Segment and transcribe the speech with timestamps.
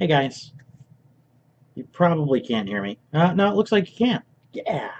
[0.00, 0.52] Hey guys.
[1.74, 2.98] You probably can't hear me.
[3.12, 4.24] Uh, no, it looks like you can't.
[4.54, 4.92] Yeah.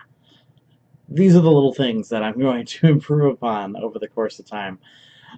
[1.09, 4.45] These are the little things that I'm going to improve upon over the course of
[4.45, 4.79] time.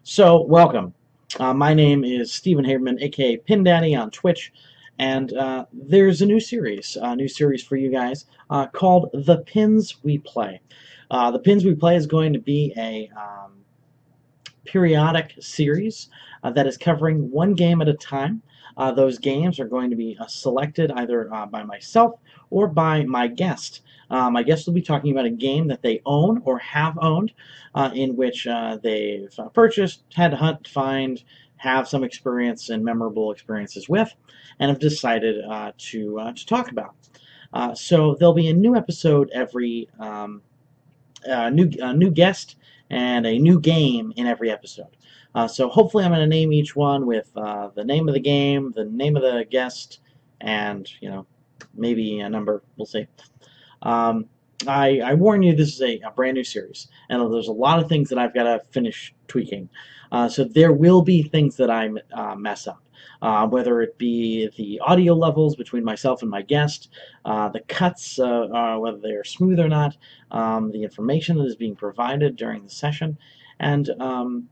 [0.02, 0.92] So, welcome.
[1.38, 4.52] Uh, my name is Stephen Haberman, aka Pin Daddy on Twitch,
[4.98, 9.44] and uh, there's a new series, a new series for you guys uh, called The
[9.46, 10.60] Pins We Play.
[11.08, 13.52] Uh, the Pins We Play is going to be a um,
[14.64, 16.08] periodic series
[16.42, 18.42] uh, that is covering one game at a time.
[18.76, 23.04] Uh, those games are going to be uh, selected either uh, by myself or by
[23.04, 23.82] my guest.
[24.10, 27.32] Uh, my guest will be talking about a game that they own or have owned,
[27.74, 28.46] uh, in which
[28.82, 31.22] they've purchased, had to hunt, find,
[31.56, 34.14] have some experience and memorable experiences with,
[34.58, 35.42] and have decided
[35.78, 36.94] to to talk about.
[37.78, 40.42] so there'll be a new episode every um,
[41.52, 42.56] new new guest
[42.90, 44.96] and a new game in every episode.
[45.34, 48.20] Uh, so hopefully I'm going to name each one with uh, the name of the
[48.20, 50.00] game, the name of the guest,
[50.40, 51.26] and you know
[51.74, 52.62] maybe a number.
[52.76, 53.06] We'll see.
[53.82, 54.26] Um,
[54.68, 57.80] I, I, warn you, this is a, a, brand new series, and there's a lot
[57.80, 59.68] of things that I've got to finish tweaking.
[60.12, 62.82] Uh, so there will be things that I uh, mess up.
[63.20, 66.90] Uh, whether it be the audio levels between myself and my guest,
[67.24, 69.96] uh, the cuts, uh, uh, whether they're smooth or not,
[70.32, 73.16] um, the information that is being provided during the session,
[73.60, 74.48] and um,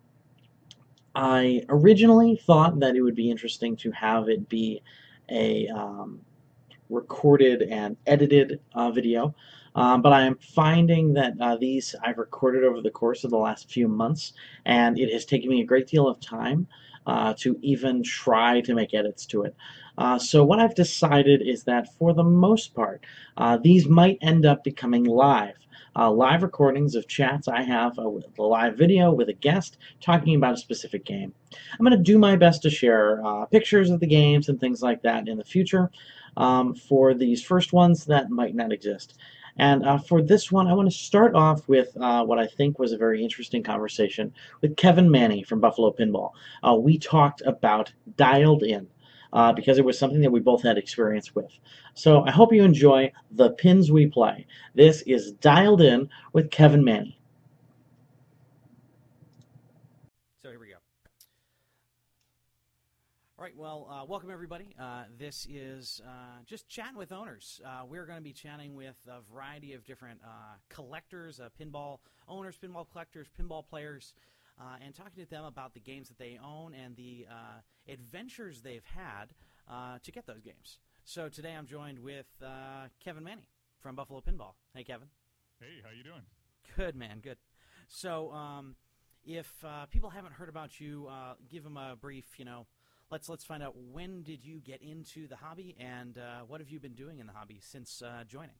[1.14, 4.82] I originally thought that it would be interesting to have it be
[5.28, 6.20] a um,
[6.88, 9.34] recorded and edited uh, video,
[9.74, 13.38] um, but I am finding that uh, these I've recorded over the course of the
[13.38, 16.66] last few months, and it has taken me a great deal of time
[17.06, 19.54] uh, to even try to make edits to it.
[19.98, 23.04] Uh, so what I've decided is that for the most part,
[23.36, 25.56] uh, these might end up becoming live
[25.96, 29.78] uh, live recordings of chats I have, uh, with a live video with a guest
[30.00, 31.32] talking about a specific game.
[31.72, 34.82] I'm going to do my best to share uh, pictures of the games and things
[34.82, 35.90] like that in the future
[36.36, 39.18] um, for these first ones that might not exist.
[39.60, 42.78] And uh, for this one, I want to start off with uh, what I think
[42.78, 46.30] was a very interesting conversation with Kevin Manne from Buffalo Pinball.
[46.66, 48.88] Uh, we talked about Dialed In
[49.34, 51.52] uh, because it was something that we both had experience with.
[51.92, 54.46] So I hope you enjoy the pins we play.
[54.74, 57.12] This is Dialed In with Kevin Manne.
[60.42, 60.76] So here we go.
[63.40, 64.76] All right, well, uh, welcome everybody.
[64.78, 67.58] Uh, this is uh, just chatting with owners.
[67.64, 72.00] Uh, we're going to be chatting with a variety of different uh, collectors, uh, pinball
[72.28, 74.12] owners, pinball collectors, pinball players,
[74.60, 78.60] uh, and talking to them about the games that they own and the uh, adventures
[78.60, 79.30] they've had
[79.70, 80.78] uh, to get those games.
[81.06, 83.40] So today I'm joined with uh, Kevin Manne
[83.78, 84.52] from Buffalo Pinball.
[84.74, 85.08] Hey, Kevin.
[85.58, 86.24] Hey, how you doing?
[86.76, 87.20] Good, man.
[87.20, 87.38] Good.
[87.88, 88.76] So, um,
[89.24, 92.24] if uh, people haven't heard about you, uh, give them a brief.
[92.38, 92.66] You know,
[93.10, 96.80] let's let's find out when did you get into the hobby and what have you
[96.80, 98.56] been doing in the hobby since joining.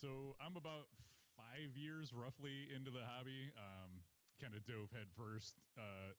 [0.00, 0.88] So I'm about
[1.36, 3.52] five years roughly into the hobby.
[3.56, 4.04] Um,
[4.36, 5.56] kind of dove head first.
[5.80, 6.12] Uh,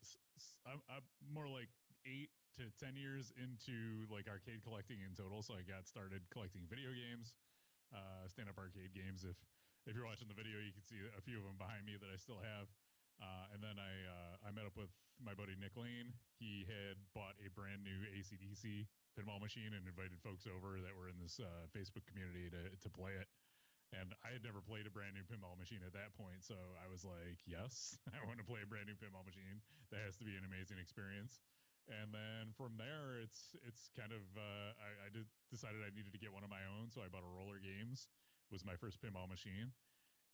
[0.65, 1.69] I'm, I'm more like
[2.05, 5.45] eight to ten years into like arcade collecting in total.
[5.45, 7.37] So I got started collecting video games,
[7.93, 9.21] uh, stand-up arcade games.
[9.21, 9.37] If
[9.85, 12.09] if you're watching the video, you can see a few of them behind me that
[12.09, 12.67] I still have.
[13.17, 16.13] Uh, and then I uh, I met up with my buddy Nick Lane.
[16.37, 18.85] He had bought a brand new ACDC
[19.17, 22.89] pinball machine and invited folks over that were in this uh, Facebook community to to
[22.93, 23.25] play it.
[23.95, 26.91] And I had never played a brand new pinball machine at that point, so I
[26.91, 29.63] was like, "Yes, I want to play a brand new pinball machine.
[29.89, 31.39] That has to be an amazing experience."
[31.87, 36.11] And then from there, it's it's kind of uh, I, I did, decided I needed
[36.11, 38.11] to get one of my own, so I bought a Roller Games.
[38.51, 39.71] Was my first pinball machine,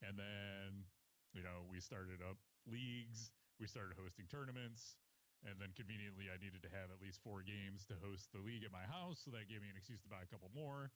[0.02, 0.86] and then
[1.34, 4.98] you know we started up leagues, we started hosting tournaments,
[5.44, 8.64] and then conveniently I needed to have at least four games to host the league
[8.64, 10.92] at my house, so that gave me an excuse to buy a couple more.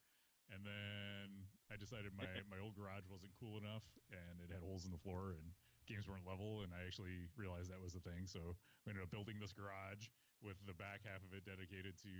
[0.47, 4.87] And then I decided my, my old garage wasn't cool enough and it had holes
[4.87, 5.43] in the floor and
[5.87, 6.63] games weren't level.
[6.63, 8.27] And I actually realized that was the thing.
[8.27, 8.55] So
[8.87, 10.07] we ended up building this garage
[10.39, 12.13] with the back half of it dedicated to,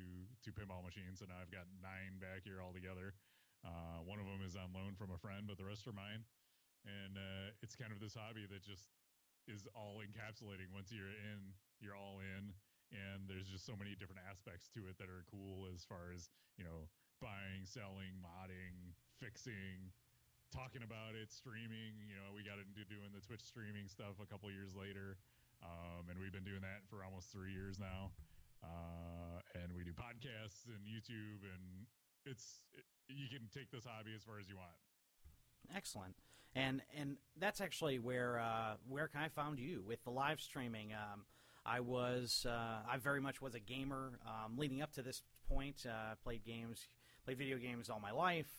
[0.44, 1.24] to pinball machines.
[1.24, 3.16] So now I've got nine back here altogether.
[3.64, 6.28] Uh, one of them is on loan from a friend, but the rest are mine.
[6.84, 8.92] And uh, it's kind of this hobby that just
[9.48, 10.70] is all encapsulating.
[10.76, 12.54] Once you're in, you're all in.
[12.88, 16.32] And there's just so many different aspects to it that are cool as far as,
[16.56, 16.88] you know,
[17.20, 19.92] buying, selling, modding, fixing,
[20.56, 22.00] talking about it, streaming.
[22.08, 25.20] You know, we got into doing the Twitch streaming stuff a couple years later,
[25.60, 28.16] um, and we've been doing that for almost three years now.
[28.64, 31.86] Uh, and we do podcasts and YouTube, and
[32.26, 34.80] it's it, you can take this hobby as far as you want.
[35.76, 36.16] Excellent,
[36.56, 40.94] and and that's actually where uh, where I found you with the live streaming.
[40.94, 41.26] Um,
[41.66, 45.86] I was uh, I very much was a gamer um, leading up to this point.
[45.88, 46.88] Uh, played games,
[47.26, 48.50] played video games all my life.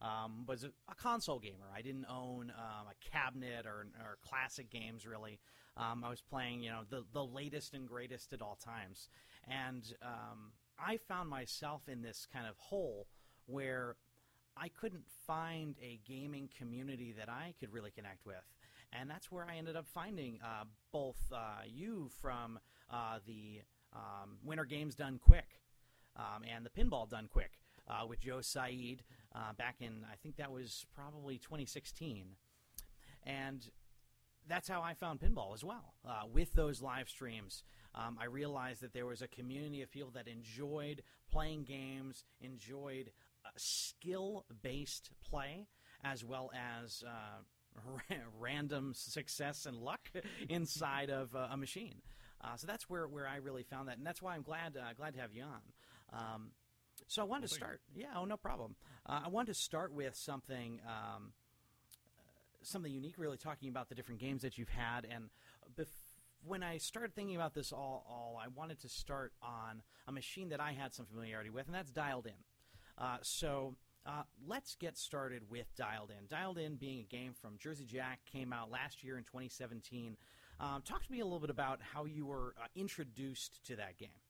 [0.00, 1.70] Um, was a, a, console gamer.
[1.72, 5.38] I didn't own um, a cabinet or, or classic games really.
[5.76, 9.08] Um, I was playing you know the the latest and greatest at all times,
[9.48, 13.06] and um, I found myself in this kind of hole
[13.46, 13.96] where
[14.62, 18.44] I couldn't find a gaming community that I could really connect with
[18.92, 22.58] and that's where I ended up finding uh, both uh, you from
[22.90, 23.62] uh, the
[23.94, 25.60] um, Winter Games Done Quick
[26.16, 27.52] um, and the Pinball Done Quick
[27.88, 29.02] uh, with Joe Said
[29.34, 32.26] uh, back in I think that was probably 2016,
[33.24, 33.70] and
[34.46, 35.94] that's how I found pinball as well.
[36.06, 37.62] Uh, with those live streams,
[37.94, 43.12] um, I realized that there was a community of people that enjoyed playing games, enjoyed
[43.56, 45.66] skill-based play,
[46.04, 47.04] as well as
[48.38, 50.10] random success and luck
[50.48, 52.02] inside of uh, a machine.
[52.40, 54.92] Uh, so that's where, where I really found that, and that's why I'm glad uh,
[54.96, 55.60] glad to have you on.
[56.12, 56.50] Um,
[57.06, 57.80] so I wanted well, to start.
[57.94, 58.02] You.
[58.02, 58.74] Yeah, oh no problem.
[59.06, 61.32] Uh, I wanted to start with something um,
[62.62, 65.06] something unique, really talking about the different games that you've had.
[65.08, 65.30] And
[65.78, 65.86] bef-
[66.44, 70.48] when I started thinking about this all, all, I wanted to start on a machine
[70.50, 72.32] that I had some familiarity with, and that's dialed in.
[72.98, 73.74] Uh, so
[74.06, 76.26] uh, let's get started with Dialed In.
[76.28, 80.16] Dialed In being a game from Jersey Jack came out last year in 2017.
[80.60, 83.98] Um, talk to me a little bit about how you were uh, introduced to that
[83.98, 84.20] game.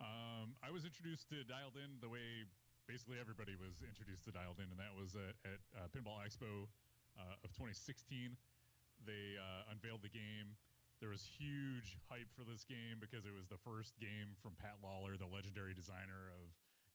[0.00, 2.48] Um, I was introduced to Dialed In the way
[2.88, 6.66] basically everybody was introduced to Dialed In, and that was at, at uh, Pinball Expo
[7.14, 8.34] uh, of 2016.
[9.06, 10.58] They uh, unveiled the game.
[10.98, 14.76] There was huge hype for this game because it was the first game from Pat
[14.84, 16.29] Lawlor, the legendary designer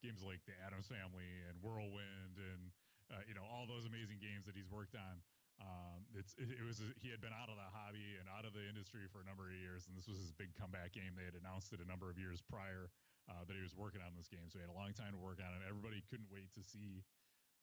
[0.04, 2.72] games like the Addams Family and Whirlwind and
[3.12, 5.22] uh, you know all those amazing games that he's worked on.
[5.56, 8.52] Um, it's it, it was he had been out of the hobby and out of
[8.52, 11.16] the industry for a number of years, and this was his big comeback game.
[11.16, 12.92] They had announced it a number of years prior
[13.30, 15.20] uh, that he was working on this game, so he had a long time to
[15.20, 15.64] work on it.
[15.64, 17.00] Everybody couldn't wait to see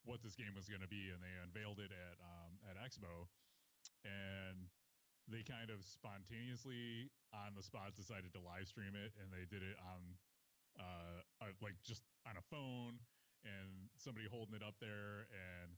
[0.04, 3.30] what this game was going to be, and they unveiled it at um, at Expo,
[4.04, 4.68] and
[5.30, 9.64] they kind of spontaneously on the spot decided to live stream it, and they did
[9.64, 10.18] it on
[10.80, 11.22] uh,
[11.62, 12.98] like just on a phone
[13.44, 15.76] and somebody holding it up there and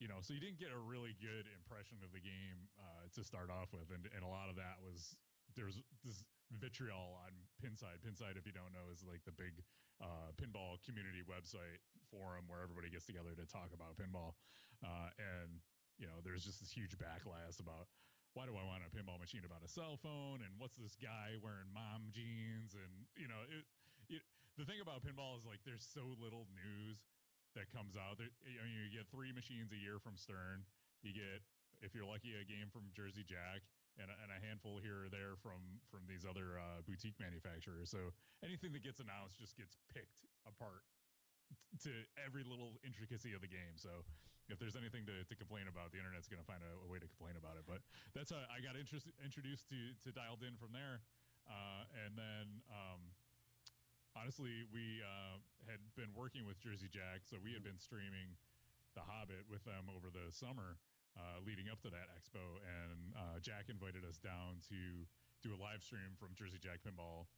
[0.00, 3.20] you know so you didn't get a really good impression of the game uh, to
[3.22, 3.90] start off with.
[3.92, 5.16] And, and a lot of that was
[5.56, 6.22] there's this
[6.56, 8.00] vitriol on pinside.
[8.00, 9.58] Pinside if you don't know is like the big
[10.00, 14.38] uh, pinball community website forum where everybody gets together to talk about pinball.
[14.80, 15.58] Uh, and
[15.98, 17.90] you know there's just this huge backlash about
[18.38, 21.34] why do I want a pinball machine about a cell phone and what's this guy
[21.42, 23.66] wearing mom jeans and you know it,
[24.08, 24.18] you,
[24.56, 26.98] the thing about pinball is like there's so little news
[27.56, 28.18] that comes out.
[28.18, 30.66] There, mean, you get three machines a year from Stern.
[31.00, 31.40] You get,
[31.80, 33.62] if you're lucky, a game from Jersey Jack,
[33.98, 35.58] and a, and a handful here or there from
[35.90, 37.90] from these other uh, boutique manufacturers.
[37.90, 38.14] So
[38.46, 40.86] anything that gets announced just gets picked apart
[41.82, 43.74] to every little intricacy of the game.
[43.74, 44.06] So
[44.48, 46.96] if there's anything to, to complain about, the internet's going to find a, a, way
[46.96, 47.68] to complain about it.
[47.68, 47.84] But
[48.16, 51.04] that's how I got interest, introduced to, to Dialed In from there.
[51.44, 53.12] Uh, and then um,
[54.18, 55.38] honestly, we uh,
[55.70, 58.34] had been working with Jersey Jack, so we had been streaming
[58.98, 60.82] The Hobbit with them over the summer
[61.14, 65.06] uh, leading up to that expo, and uh, Jack invited us down to
[65.42, 67.30] do a live stream from Jersey Jack Pinball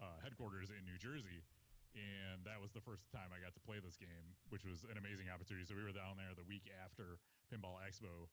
[0.00, 1.44] uh, headquarters in New Jersey.
[1.94, 4.98] And that was the first time I got to play this game, which was an
[4.98, 5.62] amazing opportunity.
[5.62, 8.26] So we were down there the week after Pinball Expo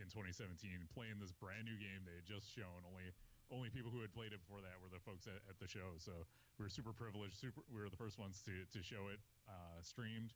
[0.00, 0.56] in 2017,
[0.88, 3.12] playing this brand new game they had just shown, only
[3.52, 6.00] only people who had played it before that were the folks at, at the show.
[6.00, 6.24] So
[6.56, 7.36] we were super privileged.
[7.36, 10.32] Super, we were the first ones to to show it uh, streamed.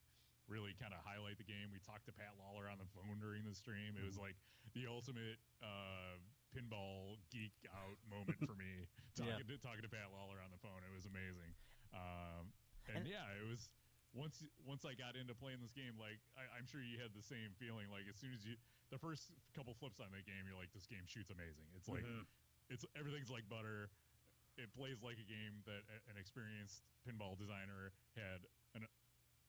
[0.47, 1.75] Really kind of highlight the game.
[1.75, 3.99] We talked to Pat Lawlor on the phone during the stream.
[3.99, 4.31] It was mm-hmm.
[4.31, 4.39] like
[4.79, 6.23] the ultimate uh,
[6.55, 8.87] pinball geek out moment for me.
[9.19, 9.43] talking, yeah.
[9.43, 11.51] to, talking to Pat Lawlor on the phone, it was amazing.
[11.91, 12.55] Um,
[12.87, 13.75] and, and yeah, it was
[14.15, 17.27] once once I got into playing this game, like I, am sure you had the
[17.27, 17.91] same feeling.
[17.91, 18.55] Like as soon as you,
[18.95, 21.67] the first couple flips on that game, you're like, this game shoots amazing.
[21.75, 22.23] It's like mm-hmm
[22.71, 23.91] it's everything's like butter.
[24.57, 28.41] It plays like a game that an experienced pinball designer had
[28.73, 28.89] an,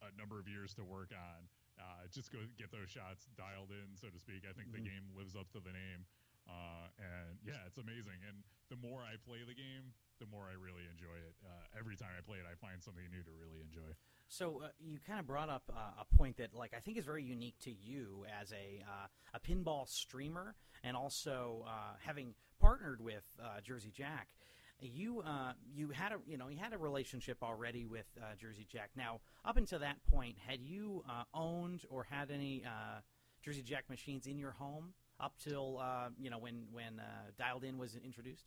[0.03, 1.47] a number of years to work on.
[1.79, 4.43] Uh, just go get those shots dialed in, so to speak.
[4.43, 4.83] I think mm-hmm.
[4.83, 6.03] the game lives up to the name.
[6.47, 8.23] Uh, and yeah, it's amazing.
[8.27, 11.35] And the more I play the game, the more I really enjoy it.
[11.45, 13.93] Uh, every time I play it, I find something new to really enjoy.
[14.27, 17.05] So uh, you kind of brought up uh, a point that, like, I think is
[17.05, 23.01] very unique to you as a uh, a pinball streamer, and also uh, having partnered
[23.01, 24.29] with uh, Jersey Jack.
[24.79, 25.23] You
[25.73, 28.05] you had a you know you had a relationship already with
[28.39, 28.91] Jersey Jack.
[28.95, 32.63] Now, up until that point, had you owned or had any
[33.43, 35.81] Jersey Jack machines in your home up till
[36.19, 37.01] you know when when
[37.37, 38.45] Dialed In was introduced?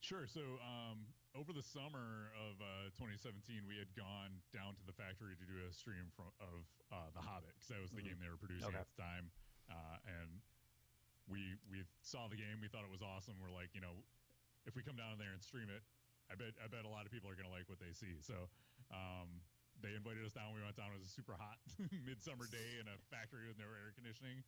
[0.00, 0.26] Sure.
[0.26, 1.06] So um,
[1.38, 5.62] over the summer of uh, 2017, we had gone down to the factory to do
[5.62, 8.10] a stream from, of uh, The Hobbit because that was the Mhm.
[8.10, 8.82] game they were producing Okay.
[8.82, 9.30] at the time,
[9.70, 10.42] uh, and
[11.30, 12.58] we we saw the game.
[12.60, 13.38] We thought it was awesome.
[13.38, 13.94] We're like, you know,
[14.66, 15.82] if we come down there and stream it,
[16.28, 18.18] I bet I bet a lot of people are going to like what they see.
[18.26, 18.50] So
[18.90, 19.38] um,
[19.78, 20.50] they invited us down.
[20.52, 20.90] We went down.
[20.90, 21.62] It was a super hot
[22.06, 24.42] midsummer day in a factory with no air conditioning.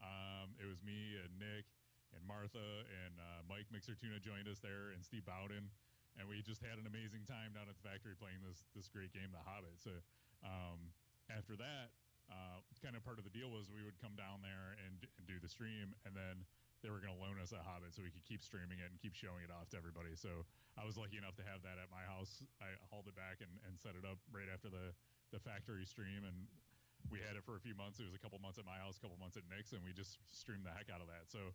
[0.00, 1.68] Um, it was me and Nick
[2.16, 5.70] and Martha and uh, Mike Mixer Tuna joined us there and Steve Bowden,
[6.18, 9.12] and we just had an amazing time down at the factory playing this this great
[9.12, 9.78] game, The Hobbit.
[9.78, 9.92] So
[10.42, 10.90] um,
[11.30, 11.94] after that,
[12.32, 15.24] uh, kind of part of the deal was we would come down there and, and
[15.28, 16.42] do the stream, and then
[16.80, 18.96] they were going to loan us a Hobbit so we could keep streaming it and
[18.96, 20.16] keep showing it off to everybody.
[20.16, 20.48] So
[20.80, 22.40] I was lucky enough to have that at my house.
[22.64, 24.96] I hauled it back and, and set it up right after the
[25.30, 26.48] the factory stream and.
[27.10, 27.98] We had it for a few months.
[27.98, 29.90] It was a couple months at my house, a couple months at Nick's, and we
[29.92, 31.26] just streamed the heck out of that.
[31.26, 31.50] So,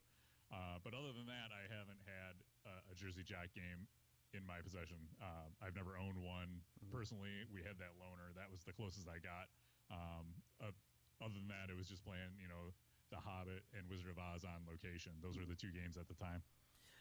[0.52, 2.36] uh, but other than that, I haven't had
[2.68, 3.88] a, a Jersey Jack game
[4.36, 5.00] in my possession.
[5.24, 6.92] Uh, I've never owned one Mhm.
[6.92, 7.48] personally.
[7.56, 8.36] We had that loaner.
[8.36, 9.48] That was the closest I got.
[9.90, 10.76] Um, uh,
[11.24, 12.74] other than that, it was just playing, you know,
[13.16, 15.14] The Hobbit and Wizard of Oz on location.
[15.22, 16.44] Those were the two games at the time.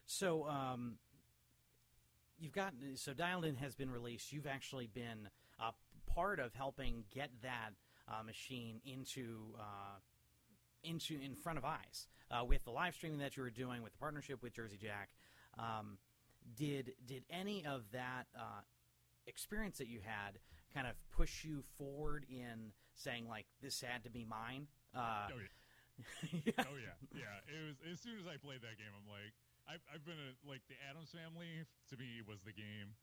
[0.06, 0.98] So um,
[2.38, 4.32] you've gotten so Dialed In has been released.
[4.32, 5.72] You've actually been uh,
[6.06, 7.70] part of helping get that
[8.08, 9.98] uh, machine into uh,
[10.82, 13.92] into in front of eyes uh, with the live streaming that you were doing with
[13.92, 15.10] the partnership with Jersey Jack.
[15.58, 15.98] Um,
[16.56, 18.60] did did any of that uh,
[19.26, 20.38] experience that you had
[20.72, 24.66] kind of push you forward in saying like this had to be mine?
[24.94, 25.48] Uh, Oh, yeah.
[26.66, 27.38] oh yeah, yeah.
[27.46, 29.30] It was as soon as I played that game, I'm like,
[29.70, 32.98] I've, I've been a, like the Addams Family to me was the game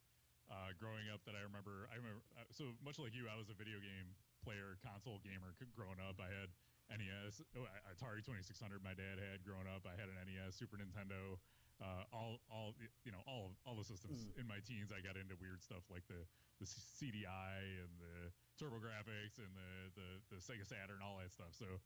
[0.51, 1.88] uh, growing up that I remember.
[1.88, 5.53] I remember uh, so much like you, I was a video game player, console gamer
[5.74, 6.17] growing up.
[6.17, 6.50] I had
[6.91, 8.83] NES, oh, Atari 2600.
[8.83, 9.88] My dad had growing up.
[9.88, 11.39] I had an NES, Super Nintendo.
[11.81, 14.29] Uh, all, all, you know, all, all the systems.
[14.29, 14.45] Mm.
[14.45, 16.21] In my teens, I got into weird stuff like the,
[16.62, 18.29] the CDI and the
[18.62, 21.57] TurboGrafx and the, the, the Sega Saturn, all that stuff.
[21.57, 21.81] So,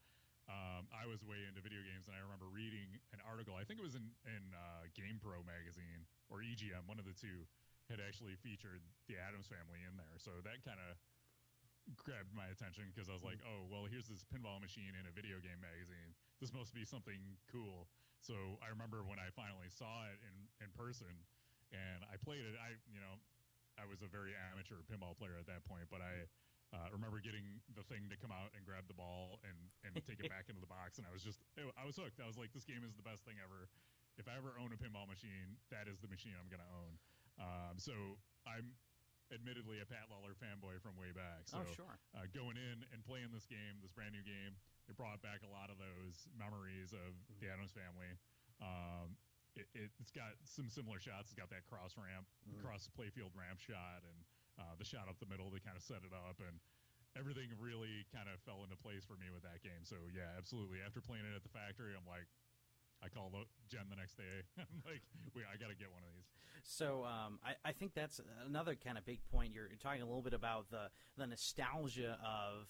[0.45, 3.57] um, I was way into video games, and I remember reading an article.
[3.57, 7.17] I think it was in in uh, Game Pro magazine or EGM, one of the
[7.17, 7.49] two,
[7.89, 10.21] had actually featured the Addams Family in there.
[10.21, 11.01] So that kind of
[11.93, 15.13] grabbed my attention because I was like, oh, well, here's this pinball machine in a
[15.13, 16.17] video game magazine.
[16.41, 17.85] This must be something cool.
[18.25, 21.13] So I remember when I finally saw it in in person,
[21.69, 22.57] and I played it.
[22.57, 23.21] I you know,
[23.77, 26.25] I was a very amateur pinball player at that point, but I
[26.73, 30.17] uh, remember getting the thing to come out and grab the ball and, and take
[30.19, 31.39] it back into the box, and I was just
[31.77, 32.17] I was hooked.
[32.17, 33.69] I was like, this game is the best thing ever.
[34.17, 36.93] If I ever own a pinball machine, that is the machine I'm going to own.
[37.35, 37.91] Um, so
[38.47, 38.71] I'm
[39.33, 41.49] admittedly a Pat Lawlor fanboy from way back.
[41.49, 41.95] So oh sure.
[42.13, 44.53] uh, going in and playing this game, this brand new game,
[44.85, 48.11] it brought back a lot of those memories of the Addams family.
[48.61, 49.17] Um,
[49.55, 51.31] it, it, it's got some similar shots.
[51.31, 52.61] It's got that cross ramp, Mhm.
[52.61, 54.19] cross playfield ramp shot, and
[54.59, 56.59] uh, the shot up the middle to kind of set it up, and
[57.15, 59.83] everything really kind of fell into place for me with that game.
[59.87, 60.83] So yeah, absolutely.
[60.83, 62.27] After playing it at the factory, I'm like,
[63.03, 63.31] I call
[63.69, 64.43] Jen the next day.
[64.57, 65.01] I'm like,
[65.35, 66.29] wait, I got to get one of these.
[66.63, 69.53] So um, I, I think that's another kind of big point.
[69.53, 72.67] You're, you're talking a little bit about the the nostalgia of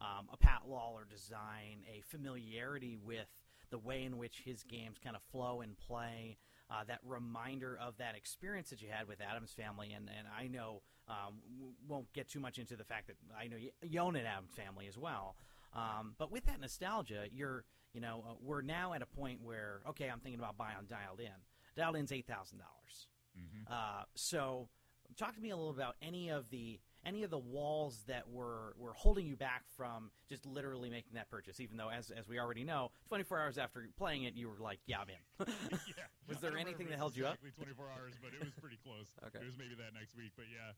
[0.00, 3.28] um, a Pat Lawlor design, a familiarity with
[3.70, 6.36] the way in which his games kind of flow and play.
[6.70, 10.48] Uh, that reminder of that experience that you had with Addams Family, and, and I
[10.48, 11.40] know um,
[11.88, 14.86] won't get too much into the fact that I know you own an Addams Family
[14.86, 15.34] as well.
[15.74, 19.80] Um, but with that nostalgia, you're you know uh, we're now at a point where
[19.90, 21.30] okay, I'm thinking about buying Dialed In.
[21.76, 23.06] Dialed In's eight thousand dollars.
[23.36, 24.68] hmm Uh, so,
[25.16, 28.74] talk to me a little about any of the any of the walls that were
[28.76, 31.60] were holding you back from just literally making that purchase.
[31.60, 34.80] Even though, as as we already know, 24 hours after playing it, you were like,
[34.86, 35.22] "Yeah, I'm in."
[35.86, 36.08] yeah.
[36.26, 37.38] Was there anything that held you up?
[37.44, 39.06] Exactly 24 hours, but it was pretty close.
[39.28, 39.38] Okay.
[39.38, 40.72] It was maybe that next week, but yeah.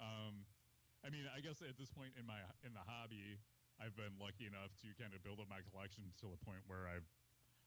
[0.00, 0.44] Um,
[1.04, 3.38] I mean, I guess at this point in my in the hobby,
[3.80, 6.84] I've been lucky enough to kind of build up my collection to the point where
[6.86, 7.08] I've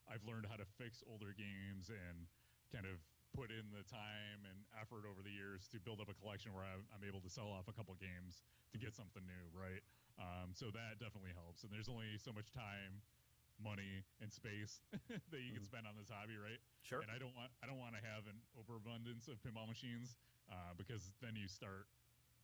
[0.06, 2.28] I've learned how to fix older games and
[2.70, 3.00] kind of
[3.34, 6.62] put in the time and effort over the years to build up a collection where
[6.62, 9.82] I'm, I'm able to sell off a couple games to get something new, right?
[10.20, 11.64] Um, so that definitely helps.
[11.66, 13.00] And there's only so much time,
[13.58, 14.78] money, and space
[15.32, 15.72] that you can Mhm.
[15.72, 16.60] spend on this hobby, right?
[16.86, 17.00] Sure.
[17.02, 20.14] And I don't want I don't want to have an overabundance of pinball machines
[20.52, 21.88] uh, because then you start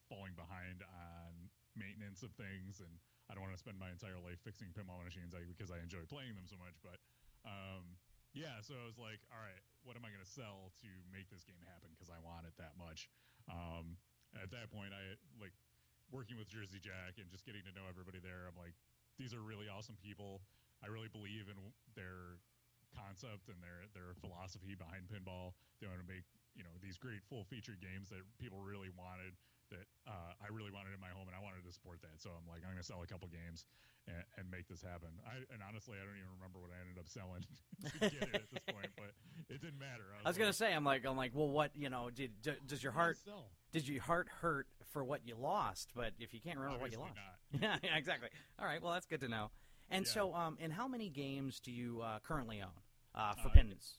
[0.08, 1.30] falling behind on
[1.76, 2.98] maintenance of things, and
[3.30, 6.34] I don't want to spend my entire life fixing pinball machines because I enjoy playing
[6.34, 6.74] them so much.
[6.82, 6.98] But
[7.46, 7.94] um,
[8.34, 11.30] yeah, so I was like, all right, what am I going to sell to make
[11.30, 13.06] this game happen because I want it that much?
[13.46, 13.94] Um,
[14.34, 15.54] at that point, I like
[16.10, 18.50] working with Jersey Jack and just getting to know everybody there.
[18.50, 18.74] I'm like,
[19.14, 20.42] these are really awesome people.
[20.82, 21.58] I really believe in
[23.10, 25.58] concept and their their philosophy behind pinball.
[25.82, 26.22] They want to make
[26.54, 29.34] you know these great full featured games that people really wanted
[29.74, 32.18] that uh, I really wanted in my home, and I wanted to support that.
[32.18, 33.66] So I'm like, I'm going to sell a couple games
[34.10, 35.14] and, and, make this happen.
[35.22, 37.46] I, and honestly, I don't even remember what I ended up selling
[37.86, 39.14] to get it at this point, but
[39.46, 40.10] it didn't matter.
[40.10, 42.34] I was, was going to say, I'm like, I'm like, well, what you know, did
[42.42, 43.18] does your heart
[43.70, 45.94] did your heart hurt for what you lost?
[45.94, 48.28] But if you can't remember Obviously what you lost, yeah, exactly.
[48.58, 49.54] All right, well, that's good to know.
[49.90, 50.12] And yeah.
[50.12, 52.74] so, um, and how many games do you uh, currently own
[53.14, 53.98] uh, for uh, pins?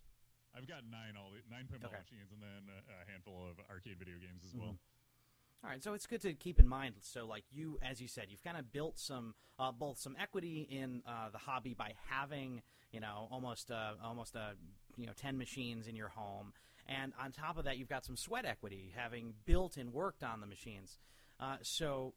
[0.55, 2.03] I've got nine all nine pinball okay.
[2.03, 4.75] machines, and then a, a, handful of arcade video games as well.
[4.75, 5.63] Mm-hmm.
[5.63, 6.95] All right, so it's good to keep in mind.
[7.01, 10.67] So, like you, as you said, you've kind of built some, uh, both some equity
[10.69, 14.53] in uh, the hobby by having, you know, almost, uh, almost, uh,
[14.97, 16.51] you know, ten machines in your home,
[16.87, 20.41] and on top of that, you've got some sweat equity, having built and worked on
[20.41, 20.97] the machines.
[21.39, 22.13] Uh, so,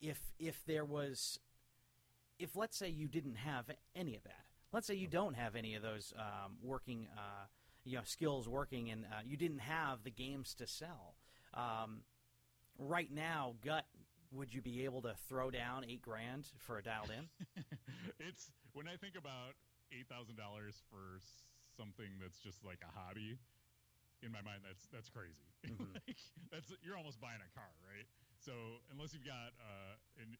[0.00, 1.40] if if there was,
[2.38, 4.45] if let's say you didn't have any of that,
[4.76, 7.46] let's say you don't have any of those um, working, uh,
[7.84, 11.14] you know, skills working, and uh, you didn't have the games to sell
[11.56, 12.04] um,
[12.78, 13.88] right now, gut,
[14.30, 17.24] would you be able to throw down eight grand for a dialed in?
[18.20, 19.56] it's when I think about
[19.90, 21.24] eight thousand dollars for
[21.76, 23.40] something that's just like a hobby.
[24.20, 25.40] In my mind, that's that's crazy.
[25.66, 25.98] Mm-hmm.
[25.98, 26.20] like,
[26.52, 28.06] that's you're almost buying a car, right?
[28.38, 28.54] So
[28.94, 30.38] unless you've got, uh, and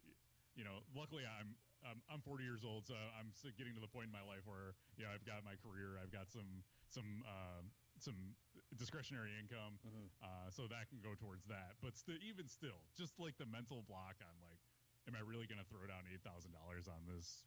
[0.55, 3.31] you know, luckily I'm um, I'm 40 years old, so I'm
[3.61, 6.13] getting to the point in my life where you know I've got my career, I've
[6.15, 7.63] got some some uh,
[8.01, 8.37] some
[8.77, 10.09] discretionary income, mm-hmm.
[10.21, 11.77] uh, so that can go towards that.
[11.85, 14.61] But st- even still, just like the mental block on like,
[15.07, 17.45] am I really going to throw down eight thousand dollars on this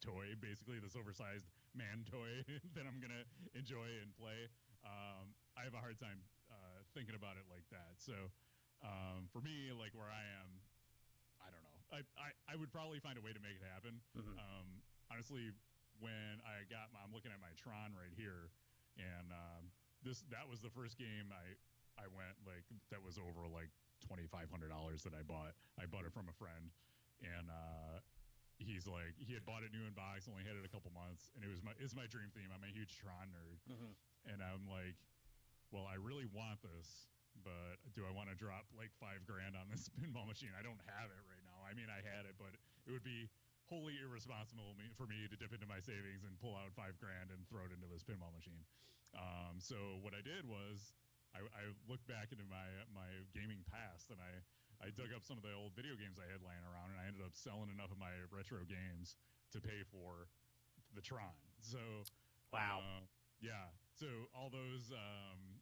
[0.00, 2.44] toy, basically this oversized man toy
[2.76, 3.24] that I'm going to
[3.56, 4.48] enjoy and play?
[4.80, 8.00] Um, I have a hard time uh, thinking about it like that.
[8.00, 8.32] So
[8.80, 10.64] um, for me, like where I am,
[11.92, 12.30] I.
[12.50, 13.98] I, would probably find a way to make it happen.
[14.14, 14.36] Mm-hmm.
[14.38, 14.66] Um,
[15.10, 15.50] honestly,
[15.98, 18.50] when I got, my, I'm looking at my Tron right here,
[18.98, 19.70] and um,
[20.02, 21.54] this that was the first game I
[22.00, 23.68] I went like that was over like
[24.00, 25.52] twenty five hundred dollars that I bought.
[25.76, 26.72] I bought it from a friend,
[27.20, 28.00] and uh,
[28.56, 31.32] he's like he had bought it new in box, only had it a couple months,
[31.36, 32.48] and it was my it's my dream theme.
[32.48, 33.92] I'm a huge Tron nerd, mm-hmm.
[34.32, 34.96] and I'm like,
[35.72, 37.12] well, I really want this,
[37.44, 40.52] but do I want to drop like five grand on this pinball machine?
[40.56, 41.39] I don't have it right.
[41.70, 43.30] I mean, I had it, but it would be
[43.70, 47.46] wholly irresponsible for me to dip into my savings and pull out five grand and
[47.46, 48.66] throw it into this pinball machine.
[49.14, 50.90] Um, so what I did was
[51.30, 54.42] I, I, looked back into my my gaming past and I
[54.82, 57.06] I dug up some of the old video games I had laying around and I
[57.06, 59.18] ended up selling enough of my retro games
[59.54, 60.30] to pay for
[60.94, 61.34] the Tron.
[61.62, 61.82] So
[62.54, 63.02] wow, uh,
[63.42, 63.70] yeah.
[63.98, 65.58] So all those um,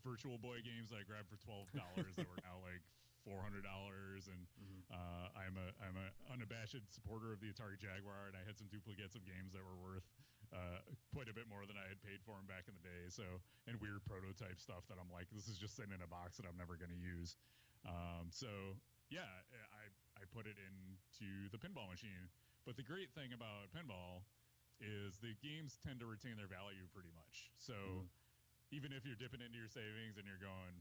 [0.00, 2.84] Virtual Boy games that I grabbed for twelve dollars that were now like
[3.22, 4.82] four hundred dollars, and mm-hmm.
[4.90, 8.66] uh, I'm a I'm a unabashed supporter of the Atari Jaguar, and I had some
[8.70, 10.06] duplicates of games that were worth
[10.52, 10.82] uh,
[11.14, 13.08] quite a bit more than I had paid for them back in the day.
[13.08, 13.24] So
[13.66, 16.44] and weird prototype stuff that I'm like, this is just sitting in a box that
[16.44, 17.38] I'm never going to use.
[17.88, 18.76] Um, so
[19.08, 19.84] yeah, I
[20.18, 22.30] I put it into the pinball machine.
[22.62, 24.22] But the great thing about pinball
[24.78, 27.50] is the games tend to retain their value pretty much.
[27.58, 28.74] So mm-hmm.
[28.74, 30.78] even if you're dipping into your savings and you're going,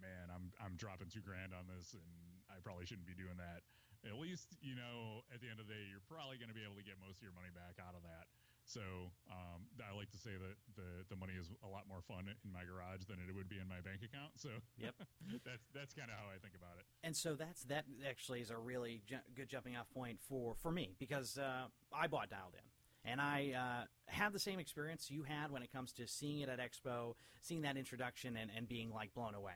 [0.00, 2.06] man, I'm I'm dropping two grand on this, and
[2.50, 3.62] I probably shouldn't be doing that.
[4.06, 6.62] At least you know at the end of the day, you're probably going to be
[6.62, 8.30] able to get most of your money back out of that.
[8.68, 8.84] So
[9.32, 12.52] um, I like to say that the the money is a lot more fun in
[12.52, 14.36] my garage than it would be in my bank account.
[14.36, 14.94] So yep,
[15.44, 16.84] that's that's kind of how I think about it.
[17.02, 20.70] And so that's that actually is a really ju- good jumping off point for for
[20.70, 22.68] me because uh, I bought dialed in.
[23.04, 26.50] And I uh, had the same experience you had when it comes to seeing it
[26.50, 29.54] at Expo, seeing that introduction, and, and being like blown away.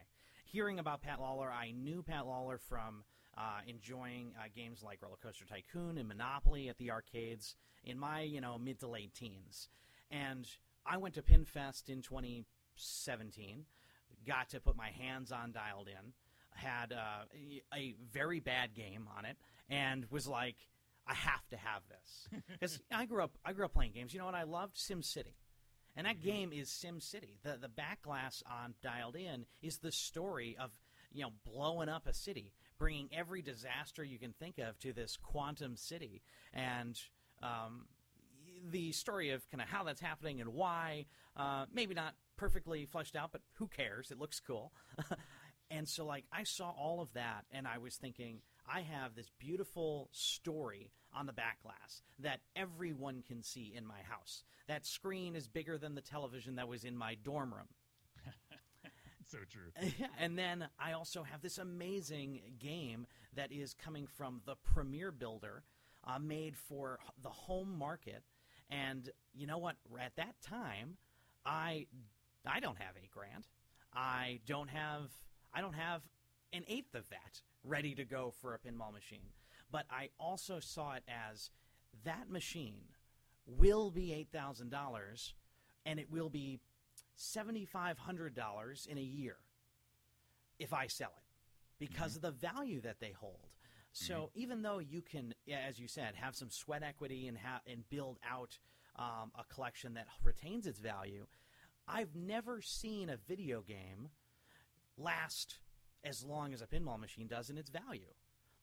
[0.52, 3.04] Hearing about Pat Lawlor, I knew Pat Lawlor from
[3.38, 8.20] uh, enjoying uh, games like Roller Coaster Tycoon and Monopoly at the arcades in my
[8.20, 9.70] you know mid to late teens,
[10.10, 10.46] and
[10.84, 13.64] I went to PinFest in 2017,
[14.26, 16.12] got to put my hands on Dialed In,
[16.50, 17.24] had uh,
[17.74, 19.38] a very bad game on it,
[19.70, 20.56] and was like
[21.06, 23.38] I have to have this because I grew up.
[23.42, 24.12] I grew up playing games.
[24.12, 24.34] You know what?
[24.34, 25.34] I loved Sim City,
[25.96, 26.28] and that mm-hmm.
[26.28, 27.38] game is Sim City.
[27.42, 30.70] The the back glass on Dialed In is the story of
[31.12, 35.16] you know blowing up a city, bringing every disaster you can think of to this
[35.16, 36.98] quantum city, and
[37.42, 37.86] um,
[38.70, 41.06] the story of kind of how that's happening and why.
[41.34, 44.10] Uh, maybe not perfectly fleshed out, but who cares?
[44.10, 44.72] It looks cool.
[45.70, 49.30] and so, like, I saw all of that, and I was thinking I have this
[49.38, 54.44] beautiful story on the back glass that everyone can see in my house.
[54.68, 57.68] That screen is bigger than the television that was in my dorm room.
[59.30, 59.92] so true.
[60.20, 65.64] and then I also have this amazing game that is coming from the Premier Builder,
[66.04, 68.24] uh, made for the home market.
[68.70, 69.76] And you know what?
[70.00, 70.96] At that time,
[71.44, 71.86] I
[72.46, 73.46] I don't have eight grand.
[73.92, 75.10] I don't have
[75.52, 76.02] I don't have
[76.52, 79.28] an eighth of that ready to go for a pinball machine.
[79.72, 81.50] But I also saw it as
[82.04, 82.84] that machine
[83.46, 85.34] will be eight thousand dollars,
[85.84, 86.60] and it will be
[87.16, 89.36] seventy five hundred dollars in a year
[90.58, 91.24] if I sell it
[91.78, 93.48] because of the value that they hold.
[93.94, 97.88] So even though you can, as you said, have some sweat equity and ha- and
[97.90, 98.58] build out
[98.96, 101.26] um, a collection that retains its value,
[101.88, 104.10] I've never seen a video game
[104.96, 105.58] last
[106.04, 108.12] as long as a pinball machine does in its value.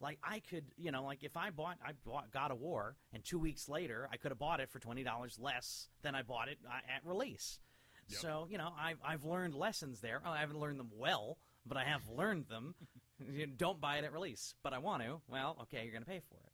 [0.02, 3.24] Like I could, you know, like if I bought I bought God of War, and
[3.24, 6.48] two weeks later I could have bought it for twenty dollars less than I bought
[6.48, 7.60] it uh, at release.
[8.08, 8.20] Yep.
[8.20, 10.22] So you know, I've I've learned lessons there.
[10.26, 12.76] Oh, I haven't learned them well, but I have learned them.
[13.34, 15.20] You don't buy it at release, but I want to.
[15.28, 16.54] Well, okay, you're going to pay for it.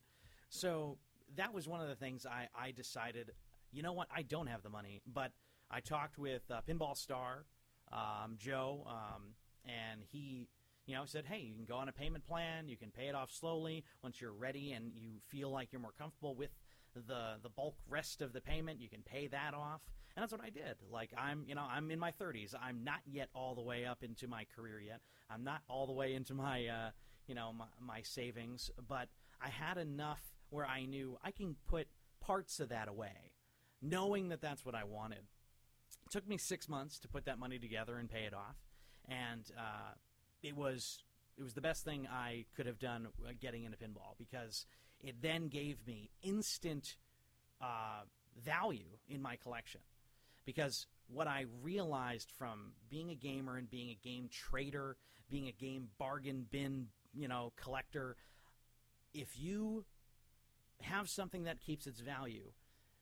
[0.50, 0.98] So
[1.36, 3.34] that was one of the things I, I decided.
[3.72, 4.08] You know what?
[4.14, 5.32] I don't have the money, but
[5.70, 7.46] I talked with uh, Pinball Star
[7.92, 10.48] um, Joe, um, and he,
[10.86, 12.68] you know, said, "Hey, you can go on a payment plan.
[12.68, 15.94] You can pay it off slowly once you're ready and you feel like you're more
[15.98, 16.52] comfortable with
[16.96, 18.80] the the bulk rest of the payment.
[18.80, 19.82] You can pay that off."
[20.16, 20.78] And that's what I did.
[20.90, 22.56] Like I'm, you know, I'm in my 30s.
[22.60, 25.02] I'm not yet all the way up into my career yet.
[25.30, 26.90] I'm not all the way into my, uh,
[27.28, 29.10] you know, my, my savings, but
[29.42, 31.88] I had enough where I knew I can put
[32.22, 33.34] parts of that away,
[33.82, 35.20] knowing that that's what I wanted.
[36.06, 38.56] It took me six months to put that money together and pay it off,
[39.10, 39.96] and uh,
[40.46, 41.04] it was
[41.38, 44.66] it was the best thing I could have done uh, getting into pinball because
[45.02, 46.96] it then gave me instant
[47.62, 48.04] uh,
[48.42, 49.82] value in my collection.
[50.46, 54.96] Because what I realized from being a gamer and being a game trader,
[55.30, 58.16] being a game bargain bin, you know, collector,
[59.14, 59.84] if you
[60.82, 62.52] have something that keeps its value,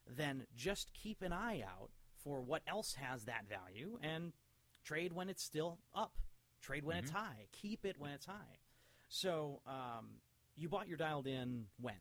[0.08, 1.91] then just keep an eye out
[2.23, 4.34] for what else has that value and
[4.84, 6.13] trade when it's still up.
[6.63, 7.43] Trade when it's high.
[7.52, 8.56] Keep it when it's high.
[9.12, 10.23] So, um,
[10.56, 11.99] you bought your dialed in when?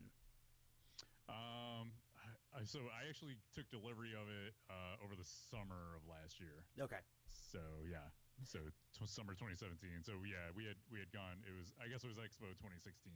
[1.27, 6.07] Um, I, I- so I actually took delivery of it uh, over the summer of
[6.07, 6.63] last year.
[6.79, 7.03] Okay.
[7.27, 8.07] So yeah,
[8.47, 8.59] so
[8.95, 9.99] t- summer 2017.
[10.07, 11.43] So yeah, we had we had gone.
[11.43, 13.11] It was I guess it was Expo 2016.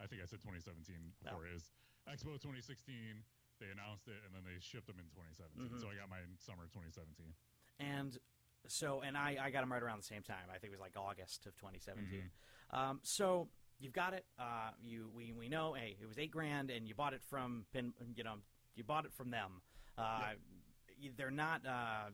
[0.00, 1.44] I think I said 2017 before.
[1.44, 1.68] It was
[2.08, 3.20] Expo 2016.
[3.60, 5.60] They announced it and then they shipped them in 2017.
[5.60, 5.80] Mhm.
[5.80, 7.32] So I got mine summer 2017.
[7.80, 8.16] And
[8.68, 10.36] so, and I, I got them right around the same time.
[10.50, 12.06] I think it was like August of 2017.
[12.70, 13.48] Um, so
[13.78, 14.24] you've got it.
[14.38, 15.74] Uh, you we, we know.
[15.74, 17.92] Hey, it was eight grand, and you bought it from Pin.
[18.14, 18.34] You know,
[18.74, 19.62] you bought it from them.
[19.96, 20.32] Uh,
[21.16, 21.66] They're not.
[21.66, 22.10] Uh,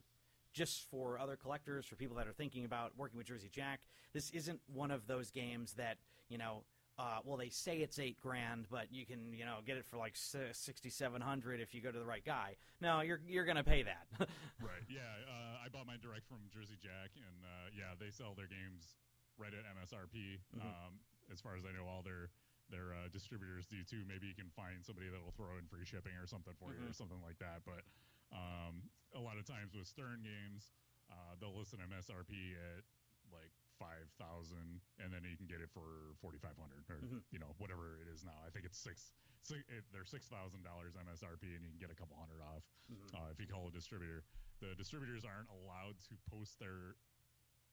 [0.53, 3.81] just for other collectors, for people that are thinking about working with Jersey Jack,
[4.13, 5.97] this isn't one of those games that
[6.29, 6.65] you know.
[7.03, 9.99] Uh, well, they say it's eight grand, but you can, you know, get it for
[9.99, 12.55] like sixty seven hundred if you go to the right guy.
[12.81, 14.07] No, you're you're gonna pay that.
[14.63, 14.87] Right.
[14.87, 15.03] Yeah.
[15.27, 18.95] Uh, I bought mine direct from Jersey Jack, and uh, yeah, they sell their games
[19.35, 20.39] right at MSRP.
[20.55, 20.63] Mhm.
[20.63, 21.03] Um,
[21.35, 22.31] as far as I know, all their
[22.71, 24.07] their uh, distributors do too.
[24.07, 26.87] Maybe you can find somebody that will throw in free shipping or something for you,
[26.87, 27.67] or something like that.
[27.67, 27.83] But
[28.31, 28.87] um,
[29.19, 30.71] a lot of times with Stern games,
[31.11, 32.87] uh, they'll list an MSRP at
[33.35, 33.51] like
[33.83, 37.23] five thousand, and then you can get it for forty five hundred, or Mhm.
[37.35, 38.39] you know whatever it is now.
[38.47, 39.11] I think it's six.
[39.43, 42.63] six it, they're six thousand dollars MSRP, and you can get a couple hundred off
[42.87, 43.11] Mhm.
[43.19, 44.23] uh, if you call a distributor.
[44.63, 46.95] The distributors aren't allowed to post their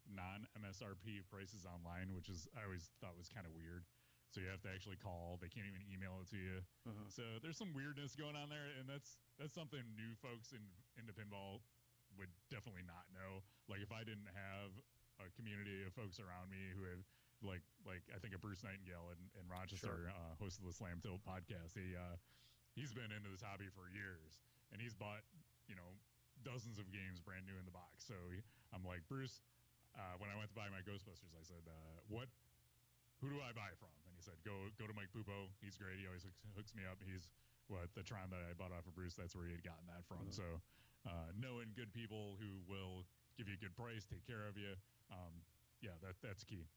[0.10, 3.86] non MSRP prices online, which is I always thought was kind of weird.
[4.32, 5.38] So you have to actually call.
[5.42, 6.62] They can't even email it to you.
[6.86, 7.12] Mhm.
[7.12, 10.62] So there's some weirdness going on there, and that's that's something new folks in
[10.98, 11.62] into pinball
[12.18, 13.44] would definitely not know.
[13.68, 14.72] Like if I didn't have
[15.20, 17.04] a community of folks around me who have
[17.44, 21.00] like like I think of Bruce Nightingale in, in Rochester, uh, host of the Slam
[21.00, 21.76] Tilt podcast.
[21.76, 22.16] He uh,
[22.76, 24.40] he's been into this hobby for years,
[24.72, 25.24] and he's bought
[25.68, 25.88] you know
[26.44, 28.04] dozens of games brand new in the box.
[28.08, 28.40] So he,
[28.76, 29.40] I'm like Bruce.
[29.98, 32.30] Uh, when I went to buy my Ghostbusters, I said, uh, "What?
[33.20, 35.50] Who do I buy from?" And he said, "Go go to Mike Pupo.
[35.64, 35.98] He's great.
[36.00, 37.00] He always hooks, hooks me up.
[37.04, 37.28] He's
[37.68, 39.16] what the Tron that I bought off of Bruce.
[39.18, 40.28] That's where he had gotten that from.
[40.30, 40.36] Mhm.
[40.36, 40.48] So
[41.08, 43.04] uh, knowing good people who will
[43.38, 44.76] give you a good price, take care of you,
[45.12, 45.42] um,
[45.82, 46.68] yeah, that that's key.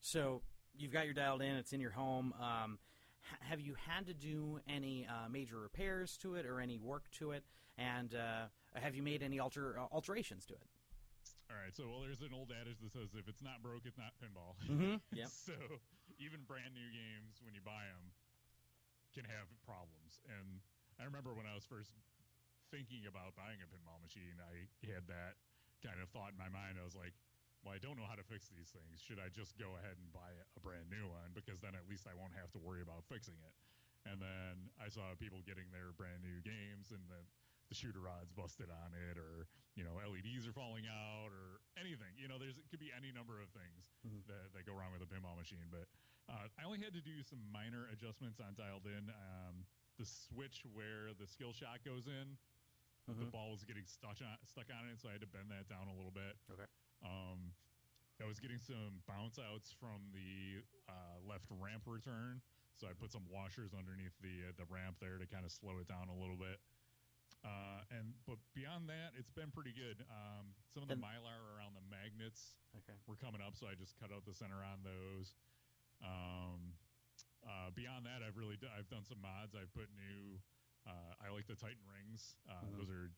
[0.00, 0.42] So
[0.76, 2.34] you've got your dialed in; it's in your home.
[2.40, 2.78] Um,
[3.20, 7.10] ha- have you had to do any uh, major repairs to it or any work
[7.18, 7.44] to it?
[7.78, 10.68] And uh, have you made any alter uh, alterations to it?
[11.50, 14.00] All right, so well, there's an old adage that says if it's not broke, it's
[14.00, 14.56] not pinball.
[14.64, 15.04] Mm-hmm.
[15.12, 15.28] Yep.
[15.48, 15.56] so
[16.16, 18.16] even brand new games, when you buy them,
[19.12, 20.16] can have problems.
[20.24, 20.64] And
[20.96, 21.92] I remember when I was first
[22.72, 25.36] thinking about buying a pinball machine, I had that
[25.84, 26.80] kind of thought in my mind.
[26.80, 27.12] I was like,
[27.62, 28.98] well, I don't know how to fix these things.
[29.00, 31.30] Should I just go ahead and buy a brand new one?
[31.32, 33.54] Because then at least I won't have to worry about fixing it.
[34.04, 37.22] And then I saw people getting their brand new games, and the
[37.70, 39.46] the shooter rod's busted on it, or
[39.78, 42.10] you know LEDs are falling out, or anything.
[42.18, 44.26] You know, there's it could be any number of things Mhm.
[44.26, 45.70] that, that go wrong with a pinball machine.
[45.70, 45.86] But
[46.28, 49.08] uh, I only had to do some minor adjustments on dialed in.
[49.08, 49.64] Um,
[49.98, 52.36] the switch where the skill shot goes in,
[53.06, 53.30] the Mhm.
[53.30, 55.86] ball was getting stuck on stuck on it, so I had to bend that down
[55.86, 56.34] a little bit.
[56.50, 56.66] Okay.
[57.02, 57.54] Um,
[58.22, 62.40] I was getting some bounce outs from the uh, left ramp return,
[62.78, 65.78] so I put some washers underneath the uh, the ramp there to kind of slow
[65.82, 66.62] it down a little bit.
[67.42, 69.98] Uh, and but beyond that, it's been pretty good.
[70.06, 72.94] Um, some of the mylar around the magnets Okay.
[73.10, 75.34] were coming up, so I just cut out the center on those.
[76.00, 76.78] Um,
[77.42, 79.56] uh, beyond that, I've really d- I've done some mods.
[79.58, 80.38] I've put new.
[80.86, 82.36] Uh, I like the Titan rings.
[82.46, 82.76] Uh, Mhm.
[82.78, 83.10] Those are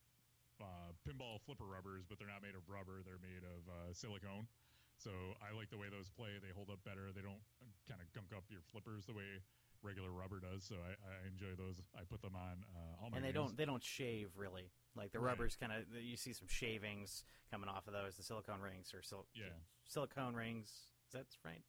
[0.61, 3.03] uh, pinball flipper rubbers, but they're not made of rubber.
[3.05, 4.47] They're made of uh, silicone.
[4.97, 5.11] So
[5.43, 6.39] I like the way those play.
[6.39, 7.11] They hold up better.
[7.11, 7.43] They don't
[7.89, 9.43] kind of gunk up your flippers the way
[9.83, 10.63] regular rubber does.
[10.65, 11.83] So I, I enjoy those.
[11.99, 13.19] I put them on uh, all my.
[13.19, 13.51] And they rings.
[13.51, 14.71] don't they don't shave really.
[14.95, 15.35] Like the Right.
[15.35, 18.15] rubbers, kind of you see some shavings coming off of those.
[18.17, 19.51] The silicone rings or sil- Yeah.
[19.91, 20.71] silicone rings.
[21.11, 21.63] Is that right?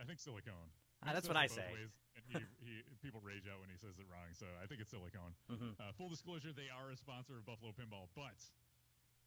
[0.00, 0.74] I think silicone.
[1.06, 1.62] Ah, that's what I say.
[1.72, 1.94] ways,
[2.32, 5.34] he, he, people rage out when he says it wrong, so I think it's silicone.
[5.50, 8.38] hmm Uh, full disclosure, they are a sponsor of Buffalo Pinball, but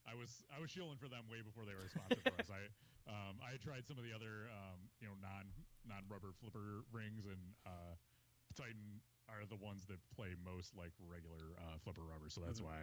[0.06, 2.50] I was I was shilling for them way before they were a sponsor for us.
[2.60, 2.62] I
[3.10, 5.50] um, I tried some of the other um, you know non
[5.86, 7.94] non rubber flipper rings, and uh,
[8.54, 12.70] Titan are the ones that play most like regular uh, flipper rubber, so that's Mhm.
[12.70, 12.78] why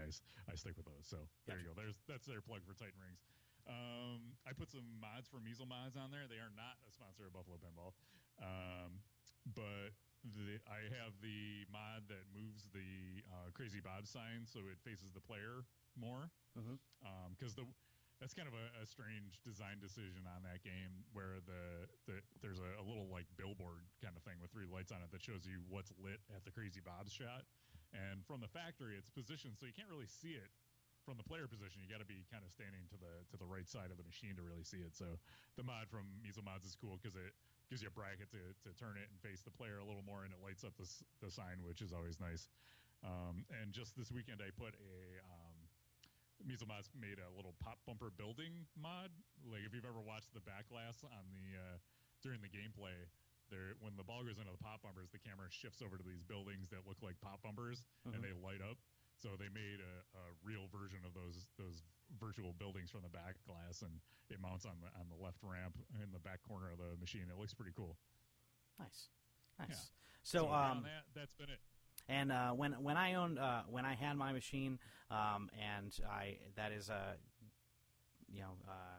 [0.51, 1.07] I stick with those.
[1.07, 1.75] So there you go.
[1.79, 3.23] There's that's their plug for Titan rings.
[3.71, 6.27] Um, I put some mods for Mezel Mods on there.
[6.27, 7.95] They are not a sponsor of Buffalo Pinball,
[8.43, 8.99] um,
[9.47, 9.91] but
[10.23, 15.11] the, I have the mod that moves the uh, Crazy Bob sign so it faces
[15.11, 15.67] the player
[15.99, 16.31] more.
[17.35, 17.67] Because the
[18.23, 22.63] that's kind of a, a strange design decision on that game where the, the there's
[22.63, 25.43] a, a little like billboard kind of thing with three lights on it that shows
[25.43, 27.43] you what's lit at the Crazy Bob's shot,
[27.91, 30.55] and from the factory it's positioned so you can't really see it
[31.03, 31.83] from the player position.
[31.83, 34.07] You got to be kind of standing to the to the right side of the
[34.07, 34.95] machine to really see it.
[34.95, 35.19] So
[35.59, 37.35] the mod from Mezel Mods is cool because it
[37.73, 40.29] gives you a bracket to, to turn it and face the player a little more,
[40.29, 40.85] and it lights up the
[41.25, 42.45] the sign, which is always nice.
[43.01, 45.57] Um, and just this weekend, I put a um,
[46.45, 49.09] Mezel Mods made a little pop bumper building mod.
[49.49, 51.77] Like if you've ever watched the backglass on the uh,
[52.21, 53.09] during the gameplay.
[53.51, 56.25] There, when the ball goes into the pop bumpers, the camera shifts over to these
[56.25, 58.17] buildings that look like pop bumpers, Mhm.
[58.17, 58.81] and they light up.
[59.23, 61.87] So they made a, a real version of those those
[62.19, 65.79] virtual buildings from the back glass, and it mounts on the on the left ramp
[66.03, 67.31] in the back corner of the machine.
[67.31, 67.97] It looks pretty cool.
[68.81, 69.09] Nice,
[69.59, 69.69] nice.
[69.71, 69.77] Yeah.
[70.25, 71.61] So, beyond um, that, that's been it.
[72.09, 74.79] and uh, when when I owned uh, when I had my machine,
[75.11, 77.15] um, and I that is a
[78.29, 78.99] you know uh,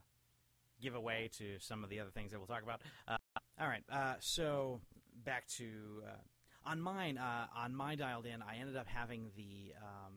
[0.82, 2.82] giveaway to some of the other things that we'll talk about.
[3.08, 3.18] Uh,
[3.60, 4.80] all right, uh, so
[5.26, 5.66] back to
[6.06, 6.16] uh,
[6.66, 10.14] on mine uh, on my dialed in, I ended up having the um,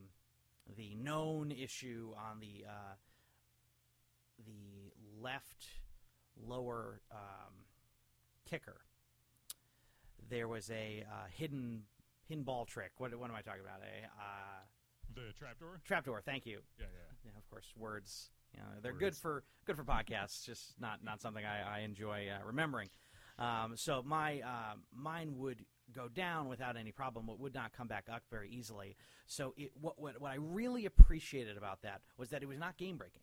[0.76, 2.94] the known issue on the uh,
[4.44, 5.66] the left
[6.36, 7.64] lower um,
[8.48, 8.80] kicker.
[10.28, 11.82] There was a uh, hidden
[12.28, 12.92] hidden ball trick.
[12.98, 13.80] What, what am I talking about?
[13.80, 14.62] A uh,
[15.14, 15.80] The trapdoor.
[15.84, 16.20] trapdoor.
[16.22, 16.60] Thank you.
[16.78, 17.30] Yeah, yeah.
[17.32, 18.30] Yeah, of course, words.
[18.52, 20.44] You know, they're good for good for podcasts.
[20.44, 22.88] Just not not something I, I enjoy uh, remembering.
[23.38, 27.28] Um, so my uh, mine would go down without any problem.
[27.28, 28.96] It would not come back up very easily.
[29.26, 32.76] So it, what, what what I really appreciated about that was that it was not
[32.76, 33.22] game breaking.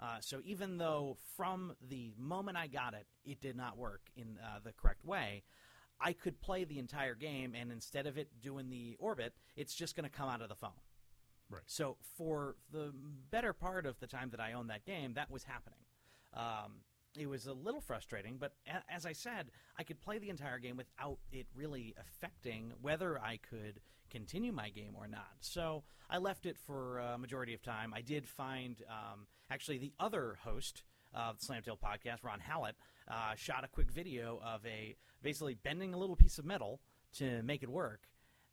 [0.00, 4.38] Uh, so even though from the moment I got it, it did not work in
[4.42, 5.44] uh, the correct way,
[6.00, 9.94] I could play the entire game, and instead of it doing the orbit, it's just
[9.94, 10.70] going to come out of the phone.
[11.48, 11.62] Right.
[11.66, 12.92] So for the
[13.30, 15.78] better part of the time that I owned that game, that was happening.
[16.34, 16.80] Um,
[17.16, 20.58] it was a little frustrating, but a- as I said, I could play the entire
[20.58, 25.36] game without it really affecting whether I could continue my game or not.
[25.40, 27.92] So I left it for a majority of time.
[27.94, 30.82] I did find um, actually the other host
[31.14, 32.76] of the Slam Tilt podcast, Ron Hallett,
[33.08, 36.80] uh, shot a quick video of a basically bending a little piece of metal
[37.14, 38.08] to make it work,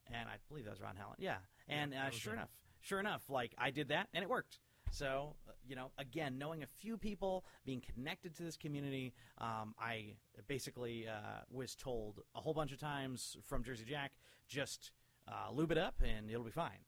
[0.08, 1.20] and I believe that was Ron Hallett.
[1.20, 1.38] Yeah,
[1.70, 2.50] and uh, sure enough,
[2.82, 4.60] sure enough, like I did that and it worked.
[4.92, 5.36] So,
[5.70, 10.16] you know, again, knowing a few people, being connected to this community, um, I
[10.48, 14.12] basically uh, was told a whole bunch of times from Jersey Jack,
[14.48, 14.92] just
[15.28, 16.80] uh, lube it up and it'll be fine.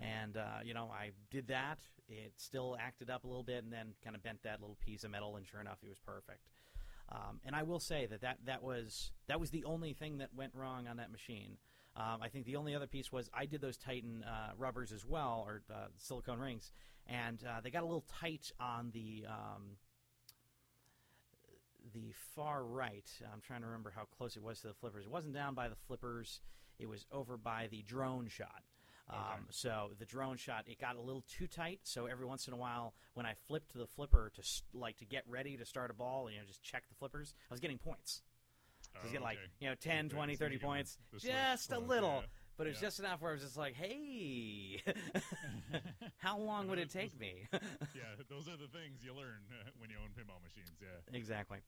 [0.00, 1.78] And, uh, you know, I did that.
[2.08, 5.04] It still acted up a little bit and then kind of bent that little piece
[5.04, 6.48] of metal, and sure enough, it was perfect.
[7.10, 10.30] Um, and I will say that, that that was that was the only thing that
[10.34, 11.58] went wrong on that machine.
[11.96, 15.04] Um, I think the only other piece was I did those Titan uh, rubbers as
[15.06, 16.72] well, or uh, silicone rings,
[17.06, 19.76] and uh, they got a little tight on the um,
[21.92, 23.08] the far right.
[23.32, 25.04] I'm trying to remember how close it was to the flippers.
[25.04, 26.40] It wasn't down by the flippers.
[26.78, 28.64] It was over by the drone shot.
[29.08, 31.80] Um, So the drone shot it got a little too tight.
[31.84, 35.24] So every once in a while, when I flipped the flipper to like to get
[35.28, 38.22] ready to start a ball, you know, just check the flippers, I was getting points.
[38.94, 39.46] So Oh, getting like okay.
[39.60, 42.20] you know 10, 20, 30 points, just a little.
[42.20, 42.26] yeah.
[42.56, 42.86] But it was Yeah.
[42.86, 44.80] just enough where I was just like, hey,
[46.18, 47.46] how long would it take me?
[47.52, 47.58] yeah,
[48.30, 50.70] those are the things you learn uh, when you own pinball machines.
[50.80, 51.16] Yeah.
[51.16, 51.58] Exactly.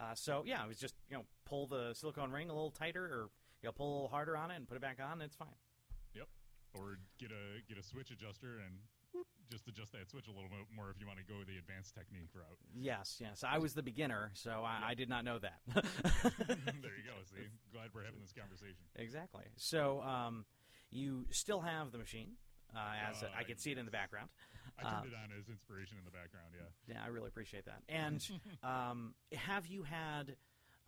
[0.00, 3.04] Uh, so yeah, it was just you know pull the silicone ring a little tighter,
[3.04, 3.28] or
[3.62, 5.12] you know pull a little harder on it and put it back on.
[5.12, 5.48] And it's fine.
[6.14, 6.26] Yep.
[6.74, 8.74] Or get a get a switch adjuster and
[9.50, 11.94] just adjust that switch a little bit more if you want to go the advanced
[11.94, 12.58] technique route.
[12.74, 13.44] Yes, yes.
[13.46, 15.60] I was the beginner, so I, I did not know that.
[15.74, 17.16] there you go.
[17.24, 18.84] See, glad we're having this conversation.
[18.96, 19.44] exactly.
[19.56, 20.44] So um,
[20.90, 22.32] you still have the machine,
[22.74, 24.28] uh, as Uh, I can see it in the background.
[24.78, 26.54] I turned Uh, it on as inspiration in the background.
[26.54, 26.94] Yeah.
[26.94, 27.82] Yeah, I really appreciate that.
[27.88, 28.26] And
[28.62, 30.36] um, have you had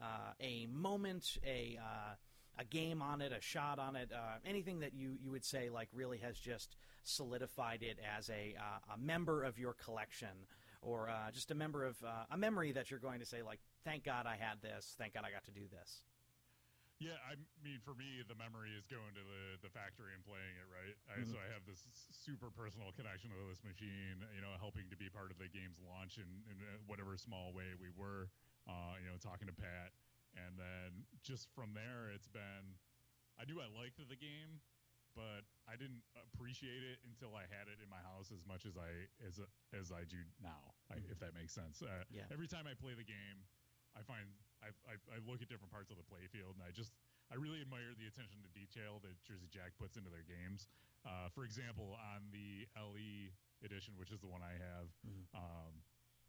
[0.01, 2.15] uh, a moment, a uh,
[2.57, 5.71] a game on it, a shot on it, uh, anything that you, you would say
[5.71, 10.49] like really has just solidified it as a uh, a member of your collection,
[10.83, 13.61] or uh, just a member of uh, a memory that you're going to say like,
[13.85, 16.03] thank God I had this, thank God I got to do this.
[17.03, 20.55] Yeah, I mean, for me, the memory is going to the, the factory and playing
[20.55, 20.95] it, right?
[21.11, 21.83] I, so I have this
[22.15, 25.83] super personal connection to this machine, you know, helping to be part of the game's
[25.83, 28.31] launch in, in uh, whatever small way we were,
[28.71, 29.91] uh, you know, talking to Pat.
[30.39, 32.79] And then just from there, it's been,
[33.37, 34.63] I knew I liked the game,
[35.15, 38.75] but I didn't appreciate it until I had it in my house as much as
[38.77, 38.91] I
[39.25, 39.39] as
[39.73, 41.81] as I do now, I, if that makes sense.
[41.81, 42.27] Uh, Yeah.
[42.35, 43.39] Every time I play the game,
[43.95, 44.27] I find
[44.61, 46.93] I, I, I look at different parts of the playfield, and I just
[47.33, 50.69] I really admire the attention to detail that Jersey Jack puts into their games.
[51.07, 53.33] Uh, for example, on the LE
[53.65, 54.89] edition, which is the one I have,
[55.37, 55.73] um,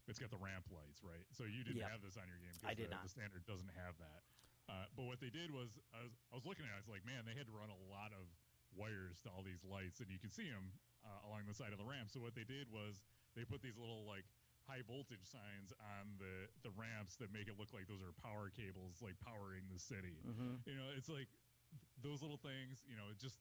[0.07, 1.23] it's got the ramp lights, right?
[1.35, 1.91] So you didn't Yeah.
[1.91, 2.55] have this on your game.
[2.63, 3.03] I did the, not.
[3.03, 4.21] The standard doesn't have that.
[4.67, 6.89] Uh, but what they did was, I was, I was looking at it, I was
[6.91, 8.25] like, man, they had to run a lot of
[8.75, 10.71] wires to all these lights, and you can see them
[11.03, 12.11] uh, along the side of the ramp.
[12.11, 13.01] So what they did was
[13.33, 14.27] they put these little like
[14.67, 18.51] high voltage signs on the the ramps that make it look like those are power
[18.51, 20.21] cables, like powering the city.
[20.23, 20.65] Mm-hmm.
[20.67, 21.31] You know, it's like
[22.03, 22.83] those little things.
[22.85, 23.39] You know, it just.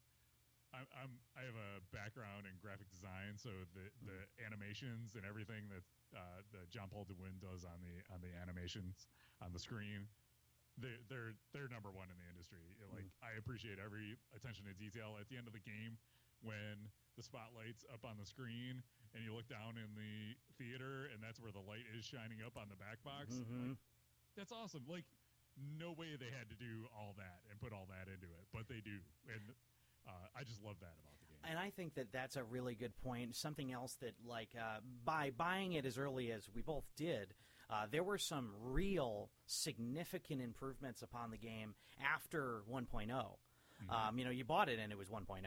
[0.74, 3.46] I'm, I'm I have a background in graphic design, so
[3.78, 5.86] the, the animations and everything that
[6.18, 9.06] uh, that John Paul DeWin does on the on the animations
[9.38, 10.10] on the screen,
[10.78, 12.62] they're they're they're number one in the industry.
[12.92, 15.16] Like I appreciate every attention to detail.
[15.20, 15.98] At the end of the game,
[16.42, 18.82] when the spotlight's up on the screen
[19.14, 22.58] and you look down in the theater and that's where the light is shining up
[22.58, 23.68] on the back box, Mhm.
[23.70, 23.78] like,
[24.34, 24.82] that's awesome.
[24.90, 25.06] Like
[25.78, 28.66] no way they had to do all that and put all that into it, but
[28.66, 28.98] they do,
[29.30, 29.54] and
[30.06, 31.38] uh, I just love that about the game.
[31.44, 33.36] And I think that that's a really good point.
[33.36, 37.34] Something else that, like, uh, by buying it as early as we both did,
[37.70, 43.36] uh, there were some real significant improvements upon the game after 1.0.
[43.90, 45.42] Um, you know, you bought it and it was 1.0.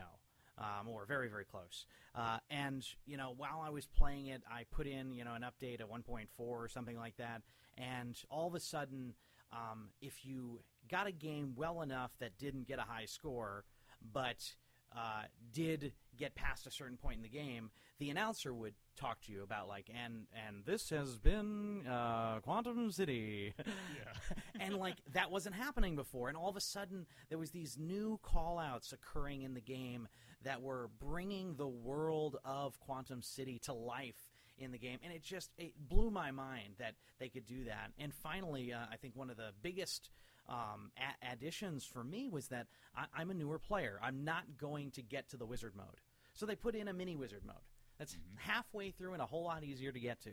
[0.60, 1.86] Um, or very, very close.
[2.16, 5.44] Uh, and, you know, while I was playing it, I put in, you know, an
[5.44, 7.44] update at 1.4 or something like that.
[7.78, 9.14] And all of a sudden,
[9.52, 13.66] um, if you got a game well enough that didn't get a high score,
[14.12, 14.56] but
[14.96, 19.32] uh, did get past a certain point in the game, the announcer would talk to
[19.32, 24.34] you about like, and and this has been uh, Quantum City, Yeah.
[24.60, 28.20] and like that wasn't happening before, and all of a sudden there was these new
[28.24, 30.08] callouts occurring in the game
[30.44, 35.22] that were bringing the world of Quantum City to life in the game, and it
[35.24, 37.92] just it blew my mind that they could do that.
[38.00, 40.10] And finally, uh, I think one of the biggest
[40.50, 44.00] um, a- additions for me was that I- I'm a newer player.
[44.02, 46.00] I'm not going to get to the wizard mode,
[46.38, 47.56] so they put in a mini wizard mode.
[47.98, 50.32] That's halfway through and a whole lot easier to get to.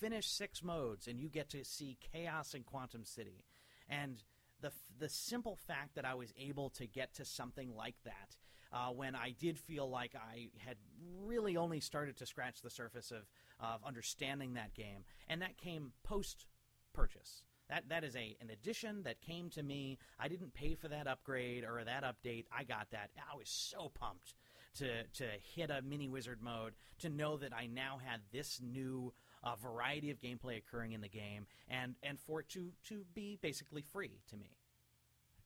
[0.00, 3.44] Finish six modes, and you get to see chaos in Quantum City,
[3.88, 4.22] and
[4.60, 8.36] the f- the simple fact that I was able to get to something like that
[8.72, 10.76] uh, when I did feel like I had
[11.22, 13.22] really only started to scratch the surface of
[13.60, 16.46] of understanding that game, and that came post
[16.92, 17.44] purchase.
[17.68, 19.98] That that is a an addition that came to me.
[20.18, 22.46] I didn't pay for that upgrade or that update.
[22.50, 23.10] I got that.
[23.16, 24.34] I was so pumped
[24.74, 29.12] to to hit a mini wizard mode to know that I now had this new
[29.42, 33.38] uh, variety of gameplay occurring in the game, and and for it to to be
[33.40, 34.56] basically free to me.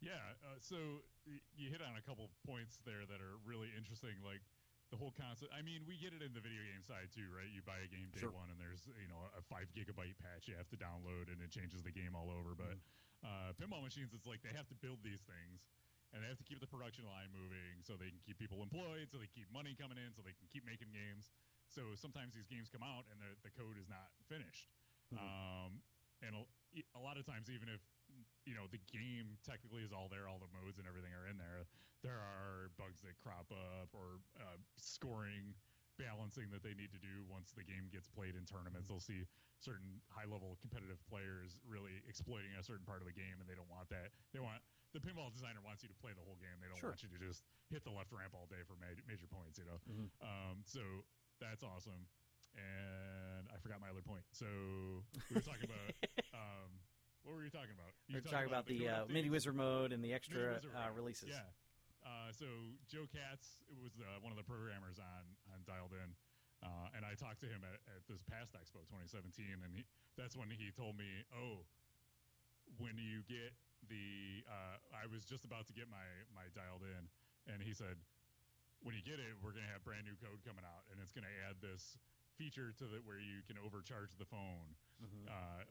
[0.01, 0.15] Yeah,
[0.47, 1.03] uh, so
[1.59, 4.39] you hit on a couple points there that are really interesting, like
[4.95, 5.51] the whole concept.
[5.51, 7.51] I mean, we get it in the video game side too, right?
[7.51, 8.31] You buy a game day Sure.
[8.31, 11.51] one, and there's you know a five gigabyte patch you have to download, and it
[11.51, 12.55] changes the game all over.
[12.55, 12.79] But
[13.27, 15.67] uh, pinball machines, it's like they have to build these things,
[16.13, 19.13] and they have to keep the production line moving, so they can keep people employed,
[19.13, 21.33] so they keep money coming in, so they can keep making games.
[21.69, 24.73] So sometimes these games come out and the the code is not finished.
[25.17, 25.81] Um,
[26.21, 26.43] and a,
[26.97, 27.81] a lot of times, even if
[28.45, 31.37] you know the game technically is all there, all the modes and everything are in
[31.37, 31.69] there.
[32.05, 35.57] There are bugs that crop up or uh, scoring
[35.99, 38.87] balancing that they need to do once the game gets played in tournaments.
[38.87, 39.27] They'll see
[39.59, 43.59] certain high level competitive players really exploiting a certain part of the game, and they
[43.59, 44.15] don't want that.
[44.31, 44.63] They want
[44.93, 46.57] the pinball designer wants you to play the whole game.
[46.61, 46.91] They don't Sure.
[46.91, 49.59] want you to just hit the left ramp all day for ma- major points.
[49.59, 50.09] You know, Mhm.
[50.25, 51.05] um, so
[51.39, 52.09] that's awesome.
[52.57, 54.25] And I forgot my other point.
[54.33, 54.47] So
[55.29, 55.95] we were talking about.
[56.35, 56.81] um,
[57.23, 57.93] what were you talking about?
[58.09, 61.29] You We're talking about the uh, mini wizard mode and the extra Wizard uh, releases.
[61.29, 61.45] Yeah.
[62.03, 62.47] Uh, so
[62.89, 66.17] Joe Katz was uh, one of the programmers on on Dialed In,
[66.63, 69.85] uh, and I talked to him at, at this past Expo 2017, and he,
[70.17, 71.67] that's when he told me, "Oh,
[72.79, 73.53] when you get
[73.87, 77.03] the, uh, I was just about to get my my Dialed In,
[77.47, 77.95] and he said,
[78.83, 81.31] when you get it, we're gonna have brand new code coming out, and it's gonna
[81.47, 81.97] add this
[82.35, 85.31] feature to the where you can overcharge the phone." Mhm.
[85.31, 85.63] uh,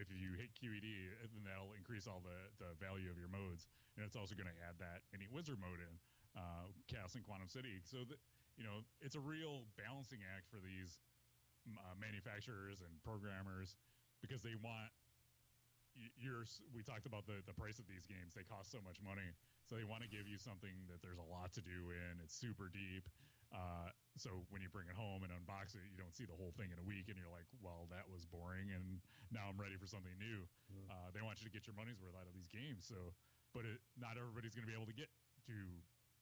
[0.00, 4.04] if you hit QED, then that'll increase all the, the value of your modes, and
[4.06, 6.00] it's also going to add that any wizard mode in
[6.34, 7.80] uh, Chaos and Quantum City.
[7.84, 8.16] So that
[8.56, 11.00] you know, it's a real balancing act for these
[11.76, 13.76] uh, manufacturers and programmers
[14.20, 14.92] because they want.
[16.16, 18.32] You're, we talked about the, the price of these games.
[18.32, 19.26] They cost so much money,
[19.68, 22.20] so they want to give you something that there's a lot to do in.
[22.24, 23.04] It's super deep.
[23.50, 26.54] Uh, so when you bring it home and unbox it, you don't see the whole
[26.54, 29.02] thing in a week, and you're like, "Well, that was boring," and
[29.34, 30.46] now I'm ready for something new.
[30.86, 32.86] Uh, they want you to get your money's worth out of these games.
[32.86, 33.10] So,
[33.50, 35.10] but it, not everybody's going to be able to get
[35.50, 35.56] to,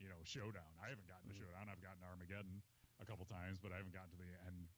[0.00, 0.72] you know, Showdown.
[0.80, 1.44] I haven't gotten to Mhm.
[1.44, 1.68] Showdown.
[1.68, 2.64] I've gotten Armageddon
[2.96, 4.68] a couple times, but I haven't gotten to the end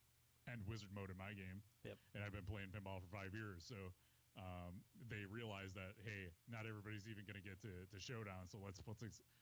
[0.50, 1.62] end wizard mode in my game.
[1.86, 1.98] Yep.
[2.18, 3.94] And I've been playing pinball for five years, so.
[4.38, 8.58] Um, they realize that hey, not everybody's even going to get to, to showdown, so
[8.62, 8.96] let's put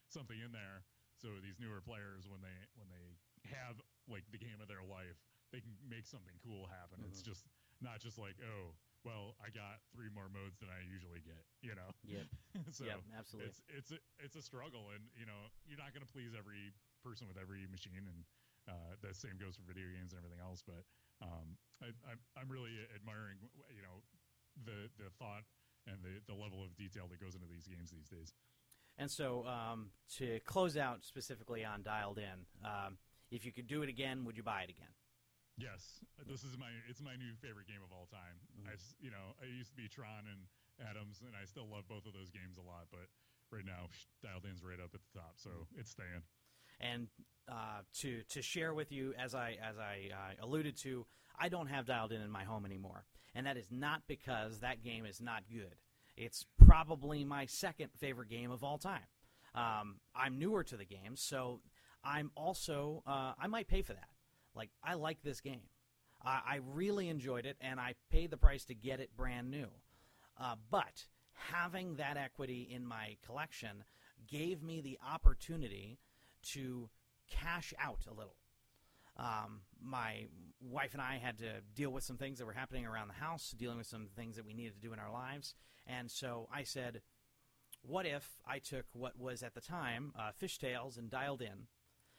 [0.09, 0.85] something in there
[1.19, 3.07] so these newer players, when they when they
[3.51, 3.75] have
[4.07, 5.19] like the game of their life,
[5.51, 7.03] they can make something cool happen.
[7.11, 7.35] It's Mhm.
[7.35, 7.43] just
[7.83, 11.75] not just like, oh, well, I got three more modes than I usually get, you
[11.75, 11.91] know.
[12.07, 12.27] Yep.
[12.71, 13.03] so yep.
[13.19, 13.51] Absolutely.
[13.51, 16.71] it's it's a, it's a struggle, and you know, you're not going to please every
[17.03, 18.23] person with every machine, and
[18.71, 20.63] uh, the same goes for video games and everything else.
[20.63, 20.87] But
[21.19, 23.43] um, I, I'm I'm really admiring,
[23.75, 24.03] you know,
[24.65, 25.45] the the thought
[25.87, 28.33] and the the level of detail that goes into these games these days.
[28.99, 32.99] And so, um, to close out specifically on Dialed In, um,
[33.31, 34.91] if you could do it again, would you buy it again?
[35.57, 38.39] Yes, this is my it's my new favorite game of all time.
[38.59, 38.69] Mhm.
[38.71, 40.47] I you know I used to be Tron and
[40.89, 42.87] Addams, and I still love both of those games a lot.
[42.91, 43.09] But
[43.51, 43.89] right now,
[44.23, 46.23] dialed in's right up at the top, so it's staying.
[46.81, 47.09] And
[47.49, 51.07] uh, to to share with you, as I as I uh, alluded to,
[51.41, 54.83] I don't have Dialed In in my home anymore, and that is not because that
[54.83, 55.77] game is not good.
[56.17, 59.07] It's probably my second favorite game of all time.
[59.55, 61.61] Um, I'm newer to the game, so
[62.05, 64.09] I'm also uh, I might pay for that.
[64.55, 65.69] Like I like this game.
[66.25, 69.69] I, I really enjoyed it, and I paid the price to get it brand new.
[70.41, 73.85] Uh, but having that equity in my collection
[74.27, 75.99] gave me the opportunity
[76.43, 76.89] to
[77.31, 78.37] cash out a little.
[79.19, 80.27] Um, my
[80.61, 83.55] wife and I had to deal with some things that were happening around the house,
[83.57, 85.55] dealing with some things that we needed to do in our lives.
[85.87, 87.03] And so I said,
[87.83, 91.69] what if I took what was at the time uh, Fish Tales and Dialed In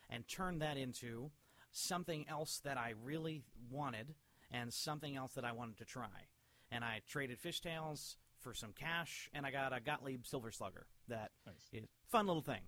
[0.09, 1.31] and turned that into
[1.71, 4.15] something else that I really wanted
[4.51, 6.27] and something else that I wanted to try?
[6.71, 10.87] And I traded Fish Tales for some cash, and I got a Gottlieb Silver Slugger
[11.09, 11.55] that Nice.
[11.73, 12.61] is fun little thing.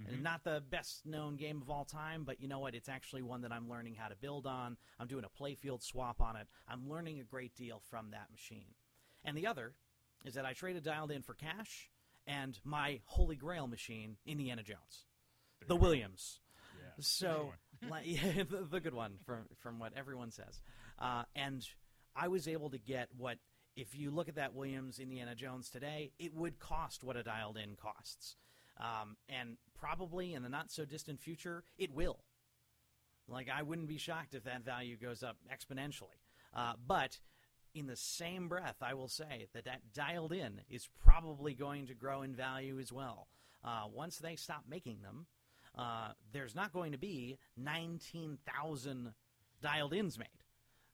[0.00, 0.08] Mhm.
[0.14, 2.74] And not the best known game of all time, but you know what?
[2.74, 4.76] It's actually one that I'm learning how to build on.
[4.98, 6.46] I'm doing a playfield swap on it.
[6.68, 8.74] I'm learning a great deal from that machine.
[9.24, 9.74] And the other
[10.24, 11.90] is that I traded dialed in for cash
[12.26, 15.06] and my holy grail machine, Indiana Jones,
[15.60, 15.76] the go.
[15.76, 16.40] Williams.
[16.76, 16.84] Yeah.
[17.00, 17.52] So,
[17.88, 20.60] like, yeah, the, the good one from from what everyone says.
[20.98, 21.66] Uh, and
[22.14, 23.38] I was able to get what,
[23.76, 27.56] if you look at that Williams Indiana Jones today, it would cost what a dialed
[27.56, 28.36] in costs.
[28.78, 32.18] Um, and probably in the not so distant future, it will.
[33.28, 36.20] Like, I wouldn't be shocked if that value goes up exponentially.
[36.54, 37.18] Uh, but
[37.74, 41.94] in the same breath, I will say that that dialed in is probably going to
[41.94, 43.28] grow in value as well.
[43.62, 45.26] Uh, once they stop making them,
[45.76, 49.12] uh, there's not going to be 19,000
[49.60, 50.28] dialed ins made.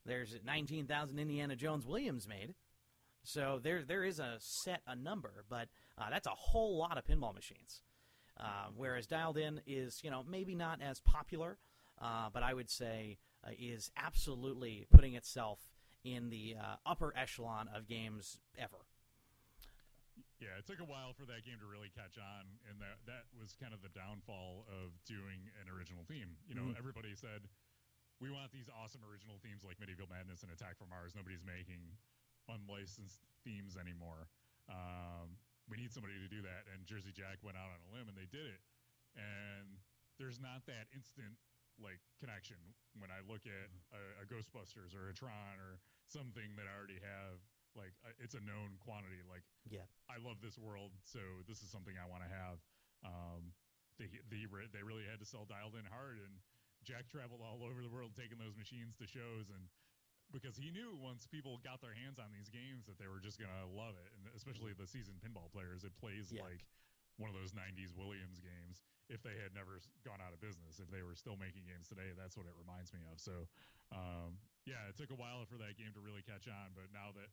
[0.05, 2.55] There's 19,000 Indiana Jones Williams made.
[3.25, 5.69] So there, there is a set a number, but
[5.99, 7.83] uh, that's a whole lot of pinball machines.
[8.39, 11.57] Uh, whereas dialed in is, you know, maybe not as popular,
[12.03, 15.61] uh, but I would say uh, is absolutely putting itself
[16.05, 18.85] in the uh, upper echelon of games ever.
[20.43, 23.25] Yeah, it took a while for that game to really catch on, and that that
[23.39, 26.37] was kind of the downfall of doing an original theme.
[26.45, 26.77] You know, Mhm.
[26.77, 27.49] everybody said
[28.21, 31.15] we want these awesome original themes like Medieval Madness and Attack from Mars.
[31.15, 31.97] Nobody's making
[32.49, 34.29] unlicensed themes anymore.
[34.69, 35.37] Um,
[35.69, 36.69] we need somebody to do that.
[36.73, 38.61] And Jersey Jack went out on a limb and they did it.
[39.17, 39.81] And
[40.19, 41.37] there's not that instant
[41.83, 42.59] like connection
[43.03, 47.01] when I look at a, a Ghostbusters or a Tron or something that I already
[47.03, 47.41] have.
[47.75, 49.19] Like uh, it's a known quantity.
[49.27, 49.87] Like Yeah.
[50.07, 51.19] I love this world, so
[51.51, 52.57] this is something I want to have.
[53.03, 53.51] Um,
[53.99, 56.39] they they re- they really had to sell dialed in hard, and
[56.87, 59.67] Jack traveled all over the world taking those machines to shows, and
[60.35, 63.39] because he knew once people got their hands on these games that they were just
[63.39, 66.43] gonna love it, and especially the seasoned pinball players, it plays Yeah.
[66.43, 66.67] like
[67.17, 68.83] one of those '90s Williams games.
[69.09, 72.11] If they had never gone out of business, if they were still making games today,
[72.17, 73.21] that's what it reminds me of.
[73.21, 73.47] So,
[73.93, 77.13] um, yeah, it took a while for that game to really catch on, but now
[77.13, 77.31] that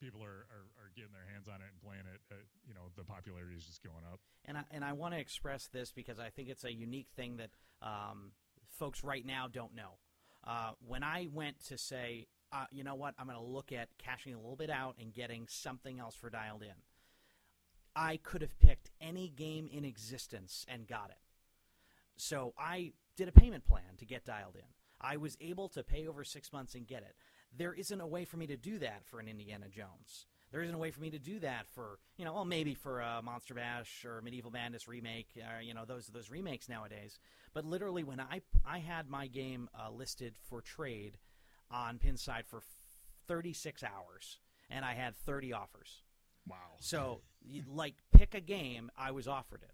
[0.00, 2.88] people are, are, are getting their hands on it and playing it, uh, you know,
[2.94, 4.20] the popularity is just going up.
[4.44, 7.36] And I, and I want to express this because I think it's a unique thing
[7.38, 7.50] that
[7.82, 8.30] um,
[8.78, 9.98] folks right now don't know.
[10.44, 13.88] Uh, when I went to say, uh, you know what, I'm going to look at
[13.98, 16.74] cashing a little bit out and getting something else for dialed in,
[17.94, 21.18] I could have picked any game in existence and got it.
[22.16, 24.62] So I did a payment plan to get dialed in.
[25.00, 27.14] I was able to pay over six months and get it.
[27.56, 30.26] There isn't a way for me to do that for an Indiana Jones.
[30.50, 33.00] There isn't a way for me to do that for you know, well, maybe for
[33.00, 37.18] a Monster Bash or Medieval Madness remake, uh, you know, those those remakes nowadays.
[37.52, 41.18] But literally, when I I had my game uh, listed for trade
[41.70, 42.62] on Pinside for
[43.26, 44.38] 36 hours,
[44.70, 46.02] and I had 30 offers.
[46.46, 46.56] Wow.
[46.80, 47.20] So,
[47.66, 49.72] like, pick a game, I was offered it.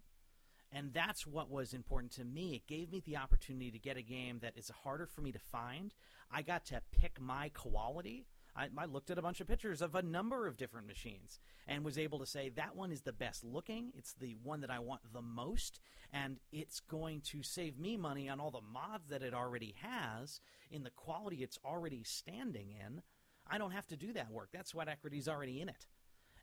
[0.71, 2.55] And that's what was important to me.
[2.55, 5.39] It gave me the opportunity to get a game that is harder for me to
[5.39, 5.93] find.
[6.29, 8.25] I got to pick my quality.
[8.55, 11.83] I, I looked at a bunch of pictures of a number of different machines and
[11.83, 13.91] was able to say that one is the best looking.
[13.95, 15.79] It's the one that I want the most,
[16.13, 20.39] and it's going to save me money on all the mods that it already has
[20.71, 23.01] in the quality it's already standing in.
[23.47, 24.49] I don't have to do that work.
[24.51, 25.85] That's what equity is already in it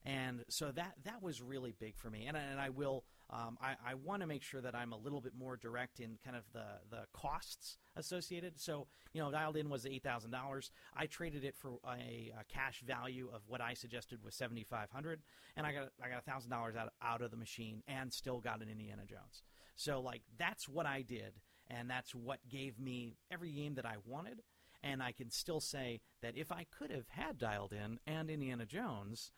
[0.05, 2.26] and so that that was really big for me.
[2.26, 5.20] And, and I will um, I, I want to make sure that I'm a little
[5.20, 8.61] bit more direct in kind of the the costs associated.
[8.61, 10.70] So you know, dialed in was eight thousand dollars.
[10.96, 14.90] I traded it for a, a cash value of what I suggested was seventy five
[14.90, 15.22] hundred,
[15.57, 18.61] and I got I got thousand dollars out out of the machine and still got
[18.62, 19.42] an Indiana Jones.
[19.76, 23.96] So like that's what I did, and that's what gave me every game that I
[24.05, 24.42] wanted.
[24.84, 28.66] And I can still say that if I could have had dialed in and Indiana
[28.66, 29.30] Jones,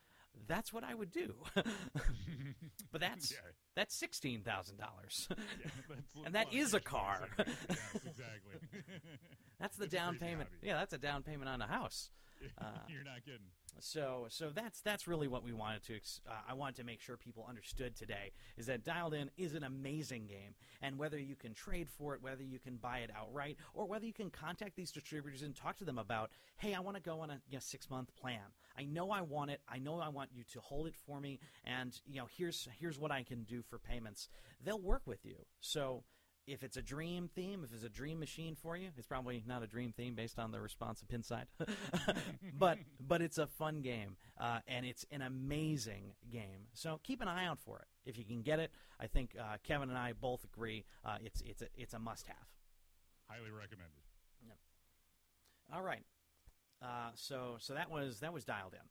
[0.47, 1.35] that's what I would do.
[2.93, 3.39] but that's Yeah.
[3.75, 5.29] that's sixteen thousand dollars.
[5.31, 5.37] Yeah,
[5.89, 7.29] that's And that is a car.
[7.39, 7.49] yes,
[7.95, 8.55] exactly.
[9.61, 10.49] That's the It's down payment.
[10.53, 10.67] hobby.
[10.69, 12.11] Yeah, that's a down payment on a house.
[12.59, 13.41] Uh, You're not kidding.
[13.81, 15.95] So so that's that's really what we wanted to.
[16.29, 19.65] Uh, I wanted to make sure people understood today is that Dialed In is an
[19.65, 23.59] amazing game, and whether you can trade for it, whether you can buy it outright,
[23.75, 26.97] or whether you can contact these distributors and talk to them about, hey, I want
[26.97, 28.41] to go on a you know, six month plan.
[28.79, 29.61] I know I want it.
[29.69, 32.99] I know I want you to hold it for me, and you know here's here's
[32.99, 34.29] what I can do for payments.
[34.65, 35.37] They'll work with you.
[35.61, 36.05] So
[36.47, 39.63] if it's a dream theme, if it's a dream machine for you, it's probably not
[39.63, 41.47] a dream theme based on the response of Pinside,
[42.59, 46.69] but but it's a fun game uh, and it's an amazing game.
[46.75, 48.71] So keep an eye out for it if you can get it.
[49.01, 52.27] I think uh, Kevin and I both agree uh, it's it's a, it's a must
[52.27, 52.47] have.
[53.29, 54.05] Highly recommended.
[55.73, 56.05] All right,
[56.83, 58.87] uh, so so that was that was dialed in.